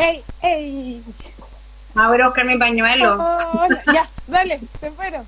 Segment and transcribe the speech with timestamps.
[0.00, 0.24] ¡Ey!
[0.42, 1.04] ¡Ey!
[1.94, 3.18] Ah, voy a buscar mi pañuelo.
[3.52, 5.24] Oh, ya, dale, te espero.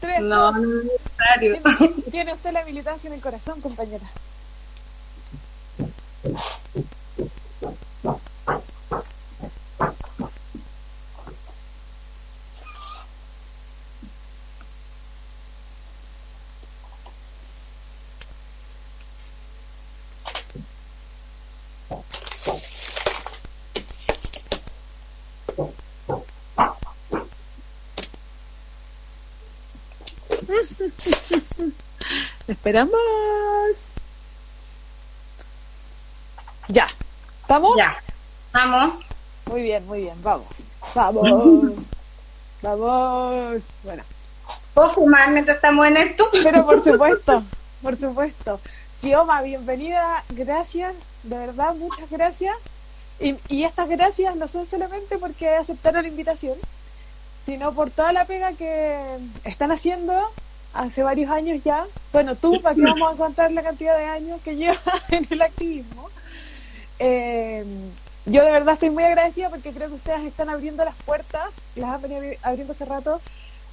[0.00, 0.54] Tres, no, dos.
[0.56, 1.62] no es necesario.
[1.78, 4.04] Tiene, tiene usted la militancia en el corazón, compañera.
[32.60, 32.92] Esperamos.
[36.68, 36.86] Ya.
[37.40, 37.74] ¿Estamos?
[37.78, 37.96] Ya.
[38.52, 39.02] Vamos.
[39.46, 40.22] Muy bien, muy bien.
[40.22, 40.46] Vamos.
[40.94, 41.72] Vamos.
[42.60, 43.62] Vamos.
[43.82, 44.02] Bueno.
[44.74, 46.28] ¿Puedo fumar mientras estamos en esto?
[46.44, 47.42] Pero por supuesto,
[47.80, 48.60] por supuesto.
[48.94, 50.22] Sioma, bienvenida.
[50.28, 50.94] Gracias.
[51.22, 52.54] De verdad, muchas gracias.
[53.20, 56.58] Y, y estas gracias no son solamente porque aceptaron la invitación,
[57.46, 59.00] sino por toda la pega que
[59.44, 60.30] están haciendo
[60.74, 61.84] hace varios años ya.
[62.12, 65.42] Bueno, tú, ¿para qué vamos a contar la cantidad de años que llevas en el
[65.42, 66.08] activismo?
[66.98, 67.64] Eh,
[68.26, 71.90] yo de verdad estoy muy agradecida porque creo que ustedes están abriendo las puertas, las
[71.90, 73.20] han venido abriendo hace rato,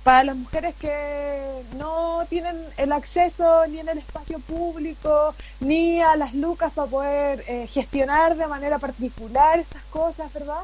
[0.04, 6.16] para las mujeres que no tienen el acceso ni en el espacio público, ni a
[6.16, 10.62] las lucas para poder eh, gestionar de manera particular estas cosas, ¿verdad?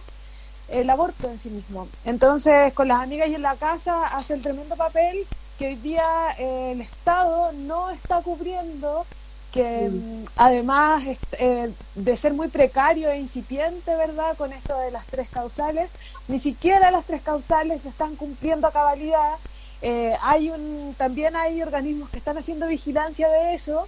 [0.70, 1.90] El aborto en sí mismo.
[2.06, 6.04] Entonces, con las amigas y en la casa hace el tremendo papel que hoy día
[6.38, 9.06] eh, el Estado no está cubriendo,
[9.52, 14.36] que mm, además eh, de ser muy precario e incipiente, ¿verdad?
[14.36, 15.90] Con esto de las tres causales,
[16.28, 19.36] ni siquiera las tres causales se están cumpliendo a cabalidad.
[19.82, 23.88] Eh, hay un, también hay organismos que están haciendo vigilancia de eso,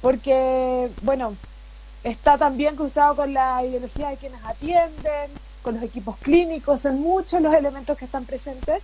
[0.00, 1.36] porque, bueno,
[2.02, 5.30] está también cruzado con la ideología de quienes atienden,
[5.62, 8.82] con los equipos clínicos, son muchos los elementos que están presentes.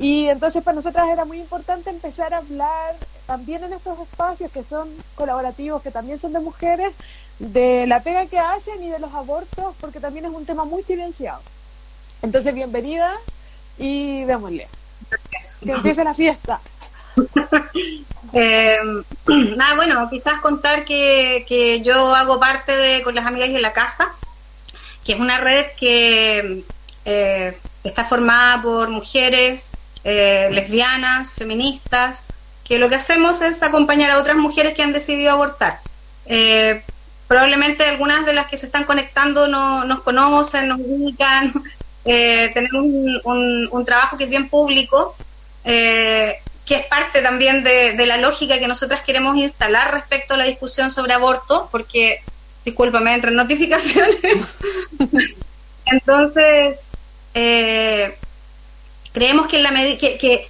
[0.00, 2.96] Y entonces para nosotras era muy importante empezar a hablar
[3.26, 6.94] también en estos espacios que son colaborativos, que también son de mujeres,
[7.38, 10.82] de la pega que hacen y de los abortos, porque también es un tema muy
[10.82, 11.42] silenciado.
[12.22, 13.12] Entonces, bienvenida
[13.76, 14.68] y démosle.
[15.62, 16.62] Que empiece la fiesta.
[18.32, 18.78] eh,
[19.56, 23.74] nada, bueno, quizás contar que, que yo hago parte de Con las Amigas en la
[23.74, 24.10] Casa,
[25.04, 26.64] que es una red que
[27.04, 29.68] eh, está formada por mujeres
[30.02, 32.24] eh, lesbianas, feministas,
[32.64, 35.80] que lo que hacemos es acompañar a otras mujeres que han decidido abortar.
[36.26, 36.82] Eh,
[37.28, 41.52] probablemente algunas de las que se están conectando no nos conocen, nos ubican.
[42.06, 42.82] Eh, tenemos
[43.24, 45.14] un, trabajo que es bien público,
[45.62, 50.90] que es parte también de, la lógica que nosotras queremos instalar respecto a la discusión
[50.90, 52.22] sobre aborto, porque,
[52.64, 54.56] discúlpame, entran notificaciones.
[55.84, 56.88] Entonces,
[59.12, 60.48] creemos que la, que, que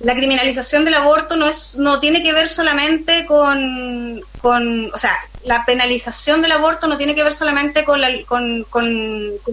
[0.00, 5.16] la criminalización del aborto no es no tiene que ver solamente con, con o sea
[5.44, 8.84] la penalización del aborto no tiene que ver solamente con, la, con, con,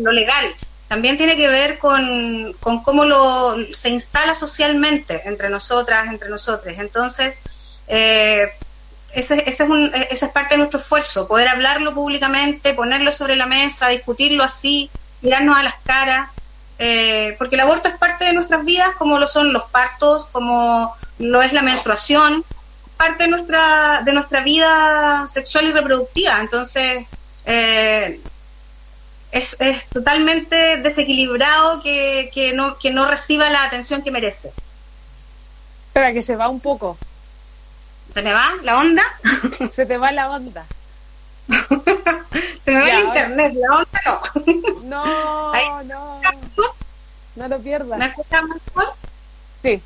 [0.03, 0.45] lo legal.
[0.87, 6.75] También tiene que ver con, con cómo lo se instala socialmente entre nosotras entre nosotros
[6.77, 7.41] entonces
[7.87, 8.51] eh,
[9.13, 13.35] ese, ese, es un, esa es parte de nuestro esfuerzo poder hablarlo públicamente ponerlo sobre
[13.35, 14.91] la mesa discutirlo así
[15.21, 16.29] mirarnos a las caras
[16.85, 20.93] eh, porque el aborto es parte de nuestras vidas, como lo son los partos, como
[21.17, 22.43] lo es la menstruación,
[22.97, 26.41] parte de nuestra, de nuestra vida sexual y reproductiva.
[26.41, 27.05] Entonces,
[27.45, 28.19] eh,
[29.31, 34.51] es, es, totalmente desequilibrado que, que, no, que no reciba la atención que merece.
[35.87, 36.97] Espera, que se va un poco.
[38.09, 39.03] ¿Se me va la onda?
[39.73, 40.65] se te va la onda.
[42.59, 44.21] Se me va el internet, la onda no.
[44.83, 45.65] No, Ahí.
[45.85, 46.21] no.
[47.35, 47.97] No lo pierdas.
[47.99, 48.93] ¿Me escuchas mejor?
[49.61, 49.81] Sí.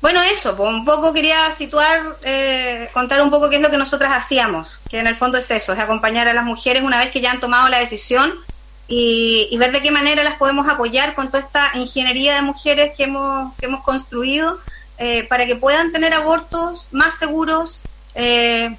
[0.00, 3.76] Bueno, eso, pues un poco quería situar, eh, contar un poco qué es lo que
[3.76, 7.10] nosotras hacíamos, que en el fondo es eso, es acompañar a las mujeres una vez
[7.10, 8.34] que ya han tomado la decisión
[8.88, 12.94] y, y ver de qué manera las podemos apoyar con toda esta ingeniería de mujeres
[12.96, 14.58] que hemos, que hemos construido
[14.98, 17.80] eh, para que puedan tener abortos más seguros,
[18.14, 18.76] eh,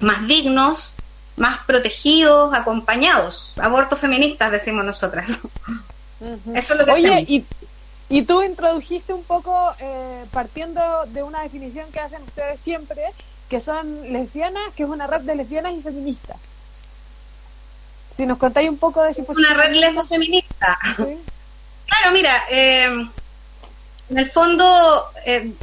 [0.00, 0.94] más dignos
[1.40, 5.40] más protegidos, acompañados, abortos feministas, decimos nosotras.
[6.54, 7.46] Eso es lo que Oye, y,
[8.10, 13.00] y, tú introdujiste un poco, eh, partiendo de una definición que hacen ustedes siempre,
[13.48, 16.36] que son lesbianas, que es una red de lesbianas y feministas.
[18.18, 20.78] Si nos contáis un poco de si Es una red lesbo feminista.
[20.94, 23.08] Claro, mira, eh,
[24.10, 25.54] en el fondo, eh,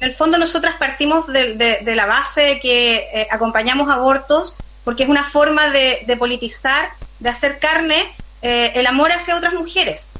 [0.00, 4.56] en el fondo nosotras partimos de, la base de que acompañamos abortos
[4.88, 8.10] porque es una forma de, politizar, de hacer carne
[8.40, 10.12] eh, el amor hacia otras mujeres,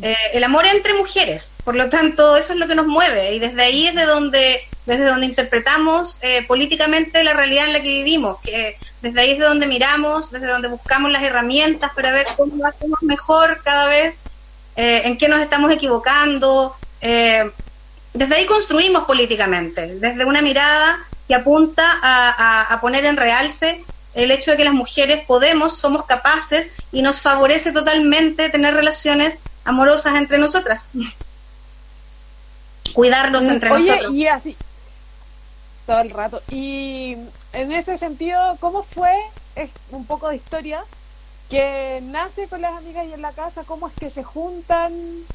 [0.00, 1.54] eh, el amor entre mujeres.
[1.62, 4.62] Por lo tanto, eso es lo que nos mueve y desde ahí es de donde,
[4.86, 8.40] desde donde interpretamos eh, políticamente la realidad en la que vivimos.
[8.40, 12.56] Que desde ahí es de donde miramos, desde donde buscamos las herramientas para ver cómo
[12.56, 14.22] lo hacemos mejor cada vez,
[14.74, 16.74] en qué nos estamos equivocando.
[18.18, 23.84] Desde ahí construimos políticamente, desde una mirada que apunta a poner en realce
[24.14, 29.38] el hecho de que las mujeres podemos, somos capaces y nos favorece totalmente tener relaciones
[29.64, 30.92] amorosas entre nosotras.
[32.94, 34.14] Cuidarnos mm, entre nosotros.
[34.14, 34.56] Y así,
[35.86, 36.42] todo el rato.
[36.50, 37.16] Y
[37.52, 39.12] en ese sentido, ¿cómo fue,
[39.54, 40.84] es un poco de historia,
[41.48, 44.92] que nace con las amigas y en la casa, cómo es que se juntan,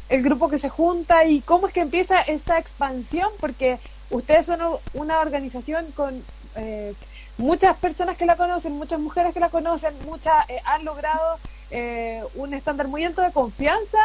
[0.10, 3.80] el grupo que se junta y cómo es que empieza esta expansión, porque
[4.12, 4.60] ustedes son
[4.94, 6.24] una organización con
[6.56, 6.94] eh,
[7.38, 11.39] muchas personas que la conocen, muchas mujeres que la conocen, muchas eh, han logrado
[11.71, 13.98] eh, un estándar muy alto de confianza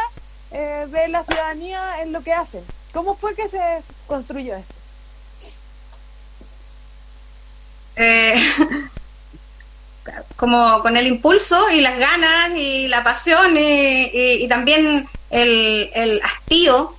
[0.51, 2.63] eh, de la ciudadanía en lo que hacen.
[2.93, 4.73] ¿Cómo fue que se construyó esto?
[10.35, 16.95] como con el impulso y las ganas y la pasión y, también el, el hastío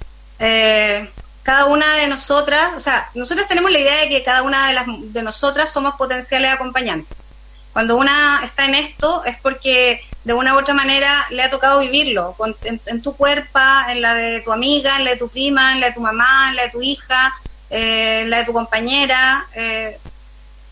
[1.42, 4.74] cada una de nosotras, o sea, nosotros tenemos la idea de que cada una de,
[4.74, 7.26] las, de nosotras somos potenciales acompañantes.
[7.72, 11.80] Cuando una está en esto es porque de una u otra manera le ha tocado
[11.80, 13.58] vivirlo, en, tu cuerpo,
[13.88, 16.50] en la de tu amiga, en la de tu prima, en la de tu mamá,
[16.50, 17.34] en la de tu hija,
[17.70, 19.46] eh, en la de tu compañera.
[19.54, 19.98] Eh.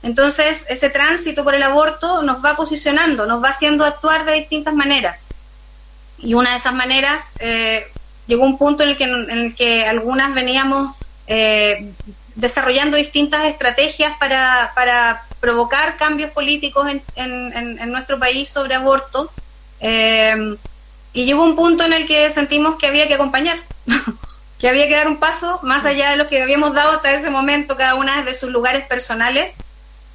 [0.02, 4.74] Entonces, ese tránsito por el aborto nos va posicionando, nos va haciendo actuar de distintas
[4.74, 5.26] maneras.
[6.18, 7.86] Y una de esas maneras eh,
[8.26, 10.96] llegó un punto en el que, en el que algunas veníamos
[11.26, 11.92] eh,
[12.36, 19.30] desarrollando distintas estrategias para, para provocar cambios políticos en, en, nuestro país sobre aborto.
[19.80, 20.56] Eh,
[21.12, 23.58] y llegó un punto en el que sentimos que había que acompañar,
[24.60, 27.30] que había que dar un paso más allá de lo que habíamos dado hasta ese
[27.30, 29.52] momento, cada una de sus lugares personales,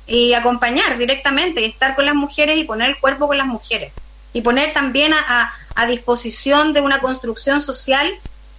[0.05, 3.93] y acompañar directamente, y estar con las mujeres y poner el cuerpo con las mujeres.
[4.33, 8.11] Y poner también a a disposición de una construcción social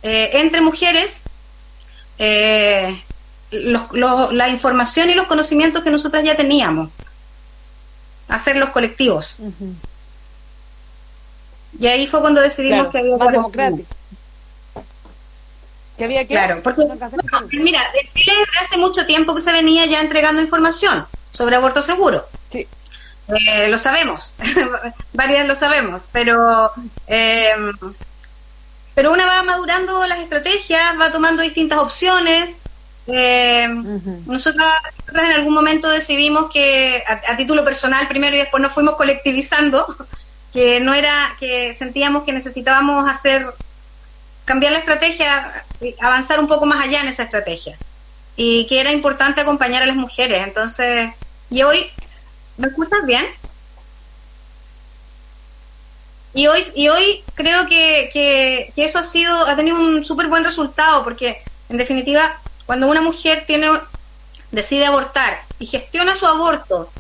[0.03, 1.23] eh, entre mujeres
[2.19, 3.03] eh,
[3.51, 6.91] la información y los conocimientos que nosotras ya teníamos,
[8.27, 9.37] hacer los colectivos.
[11.79, 13.95] Y ahí fue cuando decidimos que había más democrático.
[15.97, 16.83] Que había que claro, porque
[17.53, 21.83] mira, de Chile desde hace mucho tiempo que se venía ya entregando información sobre aborto
[21.83, 22.25] seguro.
[22.51, 22.67] Sí.
[23.29, 24.35] Eh, lo sabemos,
[25.13, 26.71] varias lo sabemos, pero
[27.07, 27.55] eh,
[28.95, 32.61] pero una va madurando las estrategias, va tomando distintas opciones.
[33.07, 33.67] Eh,
[34.27, 34.73] nosotras,
[35.13, 39.87] en algún momento decidimos que a, título personal primero y después nos fuimos colectivizando,
[40.53, 43.45] que no era, que sentíamos que necesitábamos hacer,
[44.45, 45.65] cambiar la estrategia,
[46.01, 47.77] avanzar un poco más allá en esa estrategia
[48.37, 50.45] y que era importante acompañar a las mujeres.
[50.45, 51.11] Entonces,
[51.55, 51.91] y hoy
[52.57, 53.25] ¿Me escuchas bien?
[56.35, 60.45] Y hoy, y hoy creo que, que, eso ha sido, ha tenido un súper buen
[60.45, 63.69] resultado, porque en definitiva, cuando una mujer tiene,
[64.51, 66.91] decide abortar y gestiona su aborto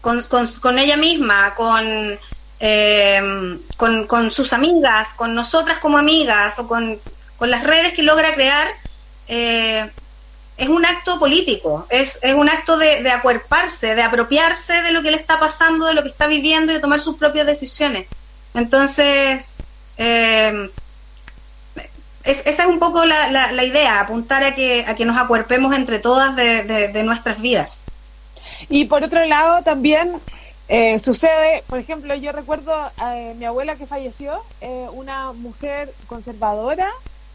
[0.00, 2.18] con, con, ella misma, con,
[2.60, 6.98] eh, con, con, sus amigas, con nosotras como amigas o con,
[7.36, 8.68] con las redes que logra crear,
[9.26, 9.90] eh,
[10.56, 15.02] es un acto político, es, es un acto de, de, acuerparse, de apropiarse de lo
[15.02, 18.06] que le está pasando, de lo que está viviendo y de tomar sus propias decisiones.
[18.54, 19.56] Entonces,
[19.98, 20.70] eh,
[22.22, 25.98] esa es un poco la, la, idea, apuntar a que, a que nos acuerpemos entre
[25.98, 27.82] todas de, de, nuestras vidas.
[28.68, 30.20] Y por otro lado, también
[30.68, 34.40] eh, sucede, por ejemplo, yo recuerdo a eh, mi abuela que falleció,
[34.92, 36.90] una mujer conservadora,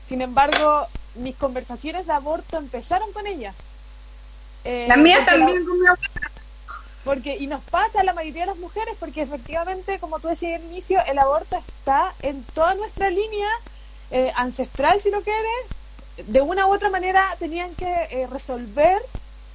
[0.08, 0.88] sin embargo,
[1.20, 3.54] mis conversaciones de aborto empezaron con ella.
[4.64, 6.32] Eh, la mía también con mi abuela.
[7.04, 10.60] Porque, y nos pasa a la mayoría de las mujeres, porque efectivamente, como tú decías
[10.60, 13.48] al inicio, el aborto está en toda nuestra línea
[14.12, 16.28] eh, ancestral, si lo quieres.
[16.28, 19.02] De una u otra manera tenían que eh, resolver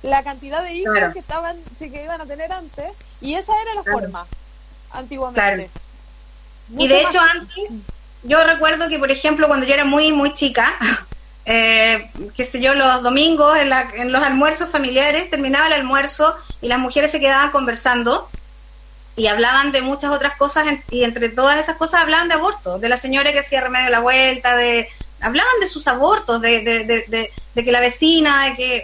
[0.02, 2.90] la cantidad de hijos que estaban, sí, que iban a tener antes,
[3.21, 4.26] y esa era la forma
[4.90, 5.71] antiguamente.
[6.76, 7.73] y de hecho antes,
[8.23, 10.75] yo recuerdo que por ejemplo cuando yo era muy, muy chica,
[11.47, 16.69] eh, qué sé yo, los domingos en, en los almuerzos familiares, terminaba el almuerzo y
[16.69, 18.29] las mujeres se quedaban conversando
[19.17, 22.89] y hablaban de muchas otras cosas y entre todas esas cosas hablaban de aborto, de
[22.89, 24.89] la señora que hacía remedio a la vuelta, de
[25.21, 28.77] hablaban de sus abortos, de, de, de, que la vecina, de que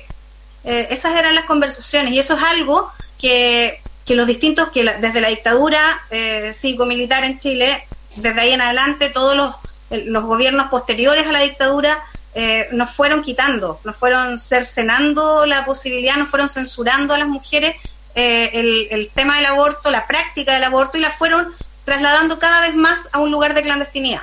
[0.65, 5.21] eh, esas eran las conversaciones y eso es algo que, que los distintos, que desde
[5.21, 7.85] la dictadura eh, cívico-militar en Chile,
[8.17, 9.55] desde ahí en adelante todos los,
[9.91, 12.03] los gobiernos posteriores a la dictadura
[12.35, 17.77] eh, nos fueron quitando, nos fueron cercenando la posibilidad, nos fueron censurando a las mujeres
[18.15, 21.53] eh, el, el, tema del aborto, la práctica del aborto y la fueron
[21.85, 24.23] trasladando cada vez más a un lugar de clandestinidad.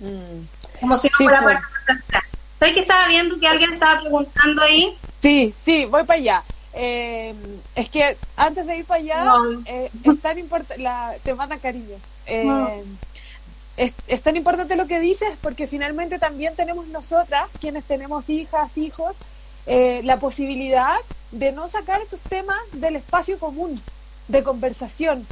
[0.00, 0.80] Mm.
[0.80, 1.58] Como si no fuera pues.
[2.58, 4.96] ¿Sabes que estaba viendo que alguien estaba preguntando ahí?
[5.20, 6.42] Sí, sí, voy para allá.
[6.72, 7.34] Eh,
[7.76, 9.34] es que antes de ir para allá,
[9.66, 10.84] eh, es tan importante,
[11.22, 12.00] te mandan cariños.
[13.76, 18.78] Es, es, tan importante lo que dices porque finalmente también tenemos nosotras, quienes tenemos hijas,
[18.78, 19.16] hijos,
[19.66, 20.96] la posibilidad
[21.32, 23.80] de no sacar estos temas del espacio común
[24.28, 25.26] de conversación.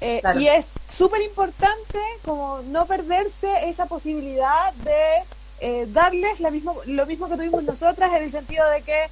[0.00, 5.22] Eh, y es súper importante como no perderse esa posibilidad de
[5.60, 9.06] eh, darles la mismo, lo mismo que tuvimos nosotras en el sentido de que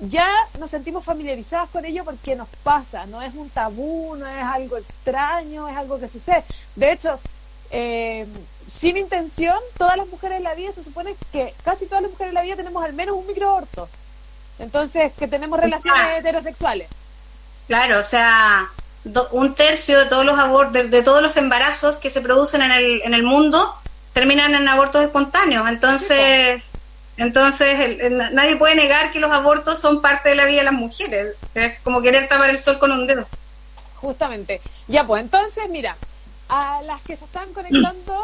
[0.00, 4.42] ya nos sentimos familiarizadas con ello porque nos pasa, no es un tabú, no es
[4.42, 6.44] algo extraño, es algo que sucede.
[6.76, 7.20] De hecho,
[7.72, 8.26] eh,
[8.68, 12.30] sin intención, todas las mujeres en la vida, se supone que casi todas las mujeres
[12.30, 13.88] en la vida tenemos al menos un microaborto.
[14.58, 16.88] Entonces, que tenemos relaciones heterosexuales.
[17.66, 18.68] Claro, o sea,
[19.32, 23.02] un tercio de todos los abortos, de, todos los embarazos que se producen en el,
[23.02, 23.74] en el mundo
[24.12, 25.66] terminan en abortos espontáneos.
[25.68, 26.70] Entonces,
[27.16, 31.36] entonces nadie puede negar que los abortos son parte de la vida de las mujeres.
[31.54, 33.26] Es como querer tapar el sol con un dedo.
[33.96, 34.60] Justamente.
[34.88, 35.96] Ya, pues entonces, mira,
[36.52, 38.14] a las que se están conectando,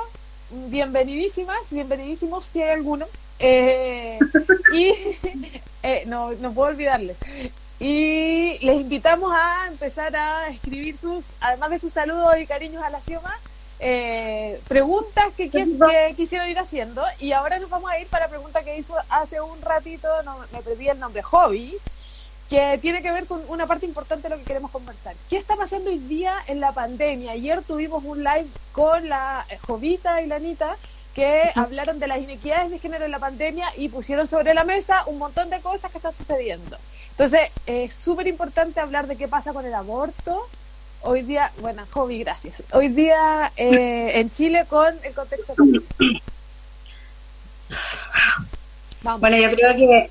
[0.51, 3.07] bienvenidísimas, bienvenidísimos si hay alguno.
[3.39, 4.19] Eh,
[4.75, 4.93] y
[5.83, 7.17] eh, no, no puedo olvidarles.
[7.81, 12.91] Y les invitamos a empezar a escribir sus, además de sus saludos y cariños a
[12.91, 13.35] la Cioma,
[13.81, 15.49] eh, preguntas que,
[16.15, 17.03] quisieron ir haciendo.
[17.21, 20.37] Y ahora nos vamos a ir para la pregunta que hizo hace un ratito, no,
[20.53, 21.79] me perdí el nombre, Hobby,
[22.49, 25.15] que tiene que ver con una parte importante de lo que queremos conversar.
[25.29, 27.33] ¿Qué está pasando hoy día en la pandemia?
[27.33, 30.77] Ayer tuvimos un live con la Jovita y la Anita
[31.15, 35.03] que hablaron de las inequidades de género en la pandemia y pusieron sobre la mesa
[35.07, 36.79] un montón de cosas que están sucediendo.
[37.11, 40.41] Entonces, es súper importante hablar de qué pasa con el aborto.
[41.03, 42.63] Hoy día, bueno, Jovi, gracias.
[42.73, 45.55] Hoy día eh, en Chile con el contexto.
[49.03, 49.21] Vamos.
[49.21, 50.11] Bueno, yo creo que.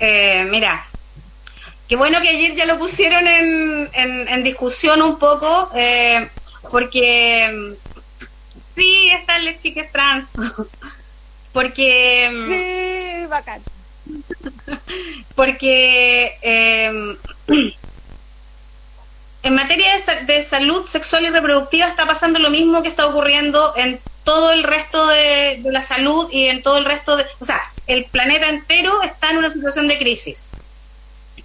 [0.00, 0.86] Eh, mira,
[1.88, 5.70] qué bueno que ayer ya lo pusieron en, en, en discusión un poco.
[5.74, 6.28] Eh,
[6.70, 7.76] porque
[8.74, 10.30] sí están las chicas trans.
[11.52, 13.60] porque sí, bacán.
[15.36, 17.16] Porque eh,
[19.42, 19.88] en materia
[20.26, 24.64] de, salud sexual y reproductiva está pasando lo mismo que está ocurriendo en todo el
[24.64, 27.60] resto de, de, la salud y en todo el resto de, o sea,
[27.92, 30.46] el planeta entero está en una situación de crisis.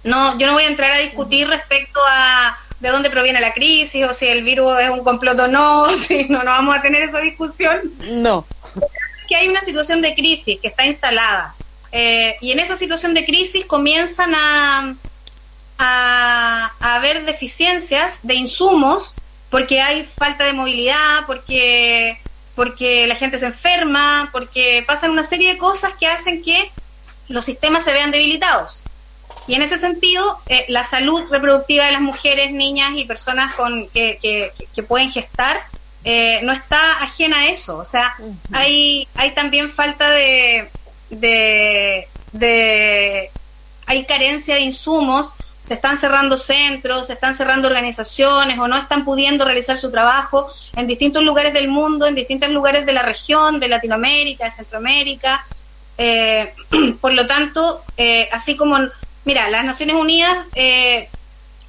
[0.04, 4.04] No, yo no voy a entrar a discutir respecto a de dónde proviene la crisis
[4.04, 7.02] o si el virus es un complot o no, si no, no vamos a tener
[7.02, 7.80] esa discusión.
[8.00, 8.46] No.
[9.28, 11.54] Que hay una situación de crisis que está instalada.
[11.92, 14.94] Eh, y en esa situación de crisis comienzan a,
[15.78, 19.14] a, a haber deficiencias de insumos
[19.50, 22.18] porque hay falta de movilidad, porque,
[22.56, 26.72] porque la gente se enferma, porque pasan una serie de cosas que hacen que
[27.28, 28.80] los sistemas se vean debilitados.
[29.46, 33.88] Y en ese sentido, eh, la salud reproductiva de las mujeres, niñas y personas con
[33.90, 34.18] que,
[34.74, 35.60] que, pueden gestar
[36.02, 37.78] eh, no está ajena a eso.
[37.78, 38.16] O sea,
[38.52, 40.68] hay, hay también falta de,
[41.10, 43.30] de, de,
[43.86, 45.34] hay carencia de insumos,
[45.66, 50.48] se están cerrando centros, se están cerrando organizaciones o no están pudiendo realizar su trabajo
[50.76, 55.44] en distintos lugares del mundo, en distintos lugares de la región, de Latinoamérica, de Centroamérica.
[55.98, 56.54] Eh,
[57.00, 57.82] por lo tanto,
[58.32, 58.78] así como
[59.26, 61.08] Mira, las Naciones Unidas eh,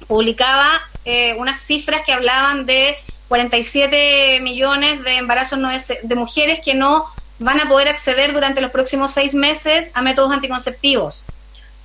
[0.06, 6.74] publicaba eh, unas cifras que hablaban de 47 millones de embarazos no de mujeres que
[6.74, 7.06] no
[7.40, 11.24] van a poder acceder durante los próximos seis meses a métodos anticonceptivos.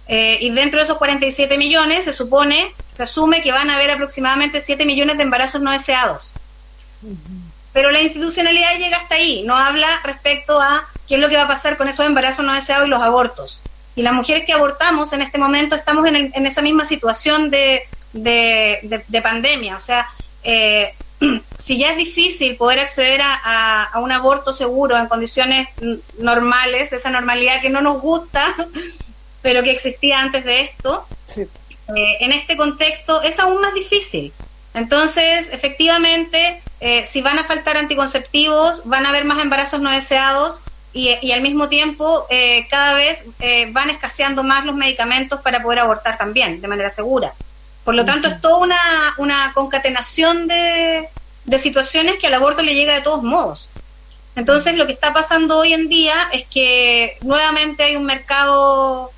[0.08, 3.92] Eh, y dentro de esos 47 millones se supone, se asume que van a haber
[3.92, 6.34] aproximadamente 7 millones de embarazos no deseados.
[7.72, 11.44] Pero la institucionalidad llega hasta ahí, no habla respecto a qué es lo que va
[11.44, 13.62] a pasar con esos embarazos no deseados y los abortos.
[13.96, 17.84] y las mujeres que abortamos en este momento estamos en, en esa misma situación de,
[18.14, 19.76] de, pandemia.
[19.76, 20.08] O sea,
[20.44, 20.94] eh,
[21.58, 25.68] si ya es difícil poder acceder a, a, un aborto seguro en condiciones
[26.18, 28.56] normales, esa normalidad que no nos gusta,
[29.44, 31.06] pero que existía antes de esto,
[31.38, 34.34] eh, en este contexto es aún más difícil.
[34.74, 40.62] Entonces, efectivamente, eh, si van a faltar anticonceptivos, van a haber más embarazos no deseados
[40.94, 45.80] y, al mismo tiempo eh, cada vez eh, van escaseando más los medicamentos para poder
[45.80, 47.34] abortar también, de manera segura.
[47.84, 48.80] Por lo tanto, es toda una,
[49.18, 51.08] una concatenación de,
[51.46, 53.70] de situaciones que al aborto le llega de todos modos.
[54.36, 59.12] Entonces, lo que está pasando hoy en día es que nuevamente hay un mercado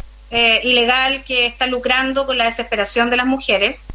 [0.64, 3.86] ilegal que está lucrando con la desesperación de las mujeres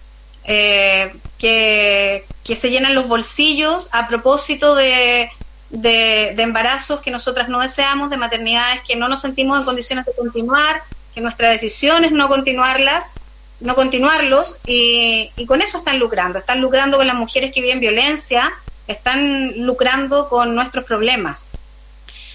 [0.45, 2.25] eh, que,
[2.57, 5.31] se llenan los bolsillos a propósito de,
[5.71, 10.13] de, embarazos que nosotras no deseamos, de maternidades que no nos sentimos en condiciones de
[10.13, 10.83] continuar,
[11.15, 13.13] que nuestra decisión es no continuarlas,
[13.61, 17.79] no continuarlos, y, y con eso están lucrando, están lucrando con las mujeres que viven
[17.79, 18.51] violencia,
[18.89, 21.51] están lucrando con nuestros problemas.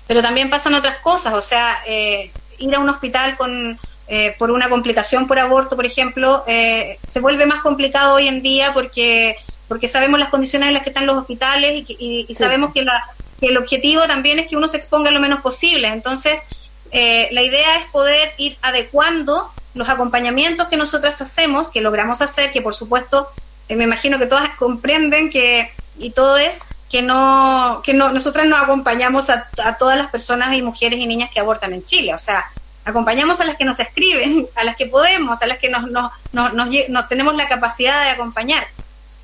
[0.08, 4.52] Pero también pasan otras cosas, o sea, eh, ir a un hospital con eh, por
[4.52, 9.36] una complicación por aborto, por ejemplo, eh, se vuelve más complicado hoy en día porque
[9.68, 13.04] porque sabemos las condiciones en las que están los hospitales y, sabemos que, la,
[13.40, 15.88] que, el objetivo también es que uno se exponga lo menos posible.
[15.88, 16.44] Entonces,
[16.92, 22.52] eh, la idea es poder ir adecuando los acompañamientos que nosotras hacemos, que logramos hacer,
[22.52, 23.28] que por supuesto
[23.68, 26.60] me imagino que todas comprenden que, y todo es
[26.92, 31.08] que no, que no, nosotras no acompañamos a, a todas las personas y mujeres y
[31.08, 32.14] niñas que abortan en Chile.
[32.14, 32.46] O sea,
[32.86, 36.12] acompañamos a las que nos escriben, a las que podemos, a las que nos, nos,
[36.32, 38.66] nos, tenemos la capacidad de acompañar.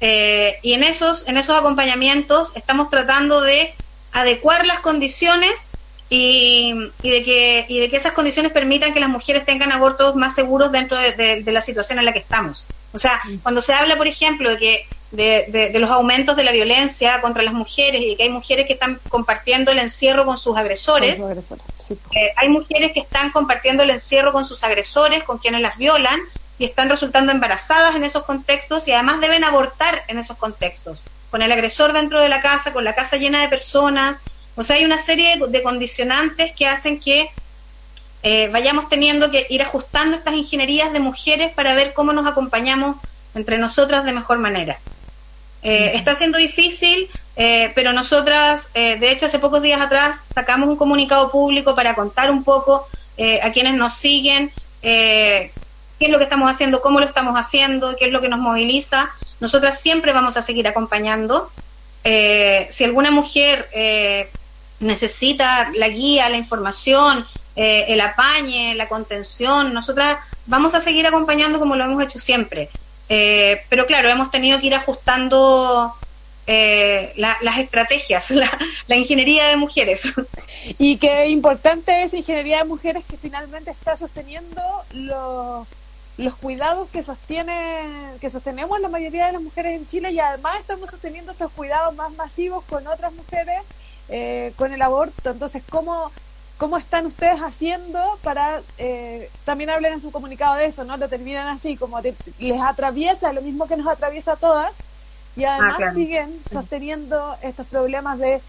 [0.02, 3.74] Eh, y en esos, en esos acompañamientos estamos tratando de
[4.12, 5.68] adecuar las condiciones
[6.10, 10.16] y, y, de que, y de que esas condiciones permitan que las mujeres tengan abortos
[10.16, 12.66] más seguros dentro de, la situación en la que estamos.
[12.94, 16.52] O sea, cuando se habla, por ejemplo, de que de, de, los aumentos de la
[16.52, 20.58] violencia contra las mujeres y que hay mujeres que están compartiendo el encierro con sus
[20.58, 21.22] agresores,
[21.92, 26.20] eh, hay mujeres que están compartiendo el encierro con sus agresores, con quienes las violan
[26.58, 31.42] y están resultando embarazadas en esos contextos y además deben abortar en esos contextos, con
[31.42, 34.22] el agresor dentro de la casa, con la casa llena de personas,
[34.56, 37.30] o sea, hay una serie de, condicionantes que hacen que
[38.24, 42.98] eh, vayamos teniendo que ir ajustando estas ingenierías de mujeres para ver cómo nos acompañamos
[43.34, 44.78] entre nosotras de mejor manera.
[45.64, 50.76] Eh, está siendo difícil, eh, pero nosotras, de hecho, hace pocos días atrás sacamos un
[50.76, 52.88] comunicado público para contar un poco
[53.44, 55.52] a quienes nos siguen qué
[56.00, 59.12] es lo que estamos haciendo, cómo lo estamos haciendo, qué es lo que nos moviliza.
[59.40, 61.52] Nosotras siempre vamos a seguir acompañando.
[62.04, 63.68] si alguna mujer
[64.80, 71.60] necesita la guía, la información, eh, el apañe, la contención, nosotras vamos a seguir acompañando
[71.60, 72.70] como lo hemos hecho siempre.
[73.14, 75.94] Eh, pero claro, hemos tenido que ir ajustando
[76.48, 78.32] eh, las estrategias,
[78.88, 80.14] la, ingeniería de mujeres.
[80.78, 84.62] Y qué importante es ingeniería de mujeres que finalmente está sosteniendo
[84.94, 85.68] los,
[86.18, 87.84] los cuidados que sostiene,
[88.22, 91.94] que sostenemos la mayoría de las mujeres en Chile y además estamos sosteniendo estos cuidados
[91.96, 93.60] más masivos con otras mujeres
[94.08, 95.32] eh, con el aborto.
[95.32, 96.12] Entonces, ¿cómo,
[96.62, 100.96] cómo están ustedes haciendo para, eh, también hablen en su comunicado de eso, ¿no?
[100.96, 104.74] Lo terminan así, como les atraviesa lo mismo que nos atraviesa a todas
[105.36, 108.42] y además ah, siguen sosteniendo estos problemas de,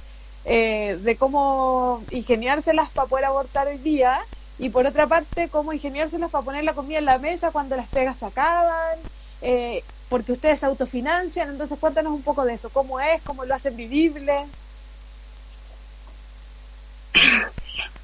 [0.44, 4.20] eh, de cómo ingeniárselas para poder abortar hoy día
[4.58, 7.88] y por otra parte, cómo ingeniárselas para poner la comida en la mesa cuando las
[7.88, 8.98] pegas se acaban.
[10.10, 13.74] porque ustedes se autofinancian, entonces cuéntanos un poco de eso, cómo es, cómo lo hacen
[13.74, 14.44] vivible.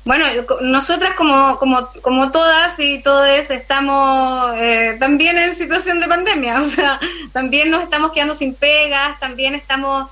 [0.09, 0.25] Bueno,
[0.63, 6.65] nosotras como, como, como todas y todos estamos eh, también en situación de pandemia, o
[6.65, 6.99] sea,
[7.35, 10.09] también nos estamos quedando sin pegas, también estamos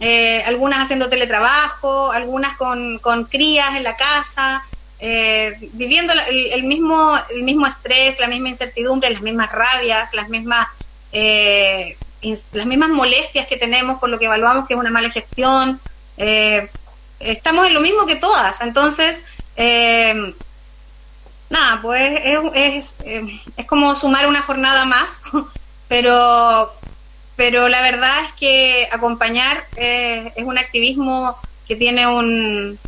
[0.00, 4.66] eh, algunas haciendo teletrabajo, algunas con, con crías en la casa,
[5.00, 10.68] eh, viviendo el, mismo, el mismo estrés, la misma incertidumbre, las mismas rabias, las mismas,
[11.10, 15.80] las mismas molestias que tenemos por lo que evaluamos que es una mala gestión.
[17.18, 19.22] estamos en lo mismo que todas, entonces
[19.58, 20.34] eh,
[21.50, 22.20] nada, pues
[22.54, 25.20] es, es, como sumar una jornada más,
[25.88, 26.72] pero,
[27.34, 32.78] pero la verdad es que acompañar es un activismo que tiene un,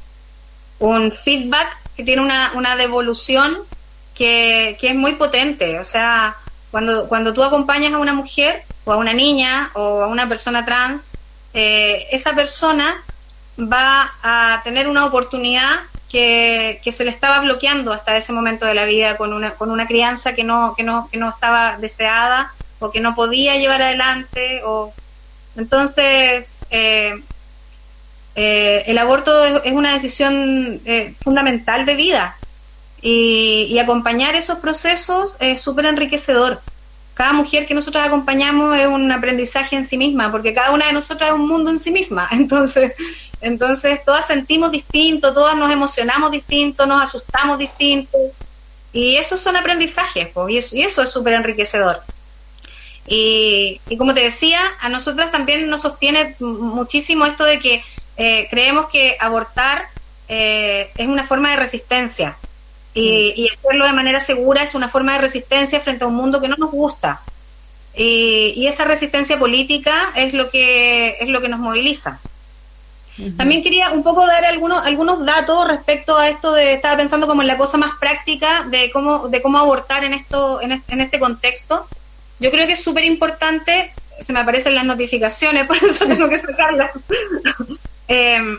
[0.79, 3.59] un feedback, que tiene una, una devolución
[4.15, 5.81] que, que es muy potente.
[5.81, 6.37] O sea,
[6.71, 10.65] cuando, cuando tú acompañas a una mujer o a una niña o a una persona
[10.65, 11.11] trans,
[11.53, 13.03] eh, esa persona
[13.59, 18.85] va a tener una oportunidad que, se le estaba bloqueando hasta ese momento de la
[18.85, 22.91] vida con una, con una crianza que no, que no, que no estaba deseada o
[22.91, 24.93] que no podía llevar adelante o
[25.57, 27.23] entonces eh,
[28.35, 32.37] eh, el aborto es, una decisión eh, fundamental de vida
[33.03, 36.61] y, y acompañar esos procesos es súper enriquecedor
[37.21, 40.95] cada mujer que nosotros acompañamos es un aprendizaje en sí misma, porque cada una de
[40.95, 42.27] nosotras es un mundo en sí misma.
[42.33, 42.95] Entonces,
[43.41, 48.19] entonces todas sentimos distinto, todas nos emocionamos distinto, nos asustamos distinto.
[48.93, 52.03] Y esos son aprendizajes, y, eso, es súper enriquecedor.
[53.07, 57.85] Y, como te decía, a nosotras también nos sostiene muchísimo esto de que
[58.17, 59.87] eh, creemos que abortar
[60.29, 62.37] eh, es una forma de resistencia.
[62.93, 66.49] Y, hacerlo de manera segura es una forma de resistencia frente a un mundo que
[66.49, 67.23] no nos gusta.
[67.95, 72.21] Y, esa resistencia política es lo que es lo que nos moviliza.
[73.37, 77.43] También quería un poco dar algunos algunos datos respecto a esto de estaba pensando como
[77.43, 81.01] en la cosa más práctica de cómo de cómo abortar en esto en este, en
[81.01, 81.87] este contexto.
[82.39, 86.39] Yo creo que es súper importante, se me aparecen las notificaciones, por eso tengo que
[86.39, 86.91] sacarlas.
[88.13, 88.59] Em,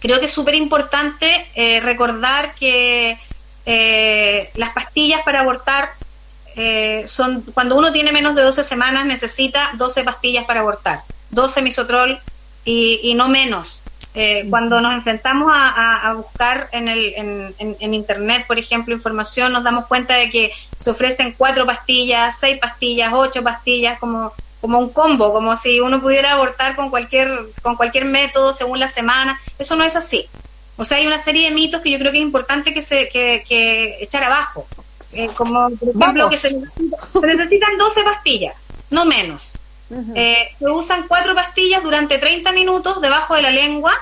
[0.00, 3.16] creo que es súper importante eh, recordar que
[3.64, 5.90] eh, las pastillas para abortar
[6.56, 11.62] eh, son, cuando uno tiene menos de 12 semanas necesita 12 pastillas para abortar, 12
[11.62, 12.18] misotrol
[12.66, 13.82] y, no menos.
[14.14, 17.14] Eh, cuando nos enfrentamos a, buscar en, el,
[17.58, 22.58] en, Internet, por ejemplo, información, nos damos cuenta de que se ofrecen cuatro pastillas, seis
[22.58, 27.30] pastillas, ocho pastillas, como, como un combo, como si uno pudiera abortar con cualquier,
[27.62, 29.40] con cualquier método según la semana.
[29.58, 30.26] Eso no es así.
[30.76, 33.08] O sea, hay una serie de mitos que yo creo que es importante que se
[33.08, 34.66] que, echar abajo.
[35.12, 36.54] Eh, como, por ejemplo, que se,
[37.22, 39.52] necesitan 12 pastillas, no menos.
[40.14, 43.92] Eh, se usan cuatro pastillas durante 30 minutos debajo de la lengua,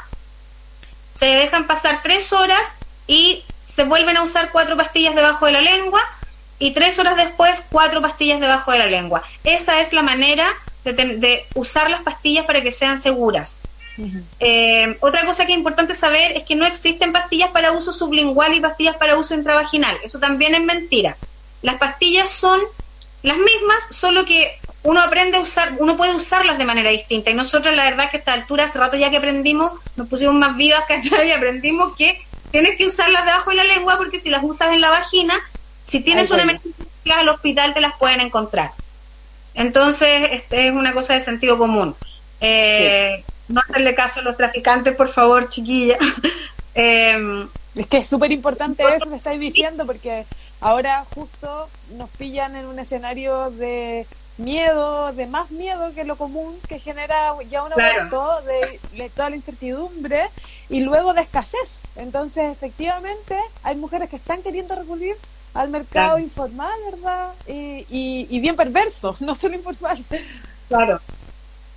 [1.12, 2.74] se dejan pasar tres horas
[3.06, 6.00] y se vuelven a usar cuatro pastillas debajo de la lengua
[6.58, 9.22] y tres horas después cuatro pastillas debajo de la lengua.
[9.44, 10.46] Esa es la manera
[10.84, 13.60] de usar las pastillas para que sean seguras.
[14.40, 18.54] Eh, otra cosa que es importante saber es que no existen pastillas para uso sublingual
[18.54, 19.96] y pastillas para uso intravaginal.
[20.02, 21.16] Eso también es mentira.
[21.62, 22.60] Las pastillas son
[23.22, 27.30] las mismas, solo que uno aprende a usar, uno puede usarlas de manera distinta.
[27.30, 30.34] Y nosotros, la verdad, que a esta altura, hace rato ya que aprendimos, nos pusimos
[30.34, 31.28] más vivas, ¿cachai?
[31.28, 32.20] Y aprendimos que
[32.50, 35.34] tienes que usarlas debajo de la lengua porque si las usas en la vagina,
[35.82, 36.84] si tienes una emergencia
[37.16, 38.72] al hospital te las pueden encontrar.
[39.54, 41.96] Entonces, este es una cosa de sentido común.
[42.40, 45.98] Eh, no hacerle caso a los traficantes, por favor, chiquilla.
[46.76, 50.26] Em, es que es súper importante eso que estáis diciendo, porque
[50.60, 56.58] ahora justo nos pillan en un escenario de miedo, de más miedo que lo común
[56.68, 60.28] que genera ya un aumento de, toda la incertidumbre
[60.68, 61.80] y luego de escasez.
[61.96, 65.16] Entonces, efectivamente, hay mujeres que están queriendo recurrir
[65.54, 67.32] al mercado informal, ¿verdad?
[67.46, 70.04] Y, y, y, bien perverso, no solo informal.
[70.68, 71.00] Claro,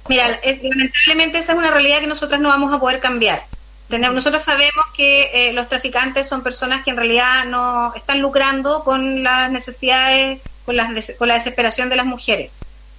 [0.08, 3.44] Mira, lamentablemente esa es una realidad que nosotras no vamos a poder cambiar.
[3.90, 8.84] Tenemos, nosotros sabemos que eh, los traficantes son personas que en realidad no están lucrando
[8.84, 12.58] con las necesidades, con, las, con la desesperación de las mujeres.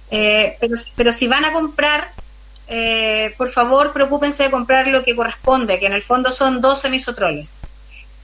[0.09, 2.09] Eh, pero, pero si van a comprar,
[2.67, 6.89] eh, por favor, preocúpense de comprar lo que corresponde, que en el fondo son 12
[6.89, 7.57] misotroles.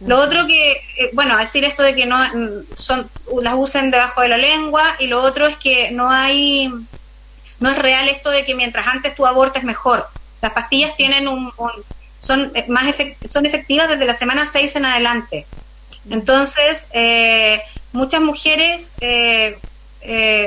[0.01, 0.81] Lo otro que,
[1.13, 2.17] bueno, decir esto de que no
[2.75, 3.08] son
[3.41, 6.69] las usen debajo de la lengua y lo otro es que no hay
[7.60, 10.08] no es real esto de que mientras antes tu abortes mejor.
[10.41, 11.53] Las pastillas tienen un,
[12.19, 12.93] son eh, más
[13.25, 15.45] son efectivas desde la semana 6 en adelante.
[16.10, 17.62] Entonces, eh,
[17.95, 19.58] muchas mujeres eh,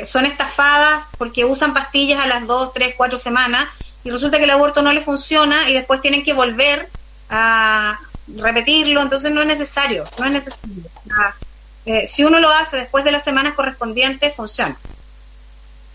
[0.05, 3.69] son estafadas porque usan pastillas a las 2, 3, 4 semanas
[4.05, 6.89] y resulta que el aborto no le funciona y después tienen que volver
[7.29, 7.99] a
[8.37, 10.85] repetirlo, entonces no es necesario, no es necesario.
[11.11, 11.35] Ah,
[12.05, 14.79] si uno lo hace después de las semanas correspondientes, funciona.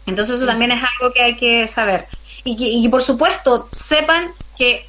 [0.06, 2.08] Entonces eso también es algo que hay que saber.
[2.44, 4.86] Y, y por supuesto, sepan que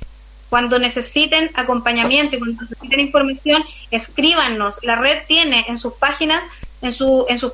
[0.55, 4.77] cuando necesiten acompañamiento y cuando necesiten información, escríbanos.
[4.85, 6.45] La red tiene en sus páginas,
[6.81, 7.53] en su, en su,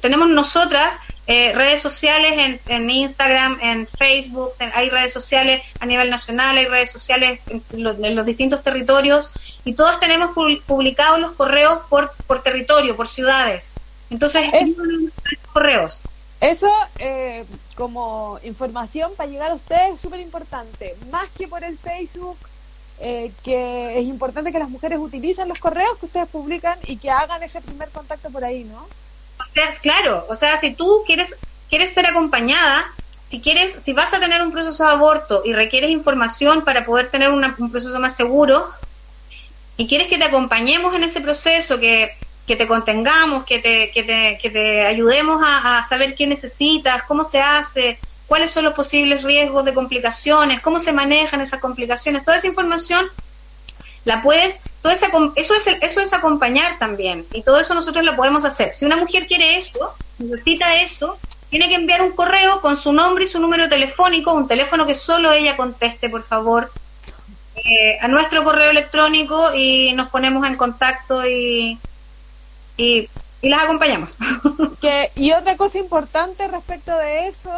[0.00, 6.08] tenemos nosotras eh, redes sociales en, en, Instagram, en Facebook, hay redes sociales a nivel
[6.08, 9.30] nacional, hay redes sociales en los, distintos territorios
[9.66, 10.30] y todos tenemos
[10.66, 13.72] publicados los correos por, por territorio, por ciudades.
[14.08, 14.74] Entonces, es,
[15.52, 16.00] correos.
[16.40, 17.44] Eso eh,
[17.78, 22.36] como información para llegar a ustedes es súper importante, más que por el Facebook,
[22.98, 27.08] eh, que es importante que las mujeres utilicen los correos que ustedes publican y que
[27.08, 28.80] hagan ese primer contacto por ahí, ¿no?
[29.40, 31.36] O sea, es claro, o sea, si tú quieres
[31.70, 32.84] quieres ser acompañada,
[33.22, 37.12] si quieres, si vas a tener un proceso de aborto y requieres información para poder
[37.12, 38.68] tener un proceso más seguro,
[39.76, 42.10] y quieres que te acompañemos en ese proceso, que,
[42.48, 47.22] que te contengamos, que te, que te, que te ayudemos a, saber qué necesitas, cómo
[47.22, 52.38] se hace, cuáles son los posibles riesgos de complicaciones, cómo se manejan esas complicaciones, toda
[52.38, 53.06] esa información
[54.06, 55.06] la puedes, todo ese,
[55.36, 58.72] eso es eso es acompañar también y todo eso nosotros lo podemos hacer.
[58.72, 61.18] Si una mujer quiere eso, necesita eso,
[61.50, 64.94] tiene que enviar un correo con su nombre y su número telefónico, un teléfono que
[64.94, 66.72] solo ella conteste, por favor,
[67.56, 71.78] eh, a nuestro correo electrónico y nos ponemos en contacto y,
[72.78, 73.08] y,
[73.42, 74.18] las acompañamos.
[74.80, 77.52] Que, y otra cosa importante respecto de eso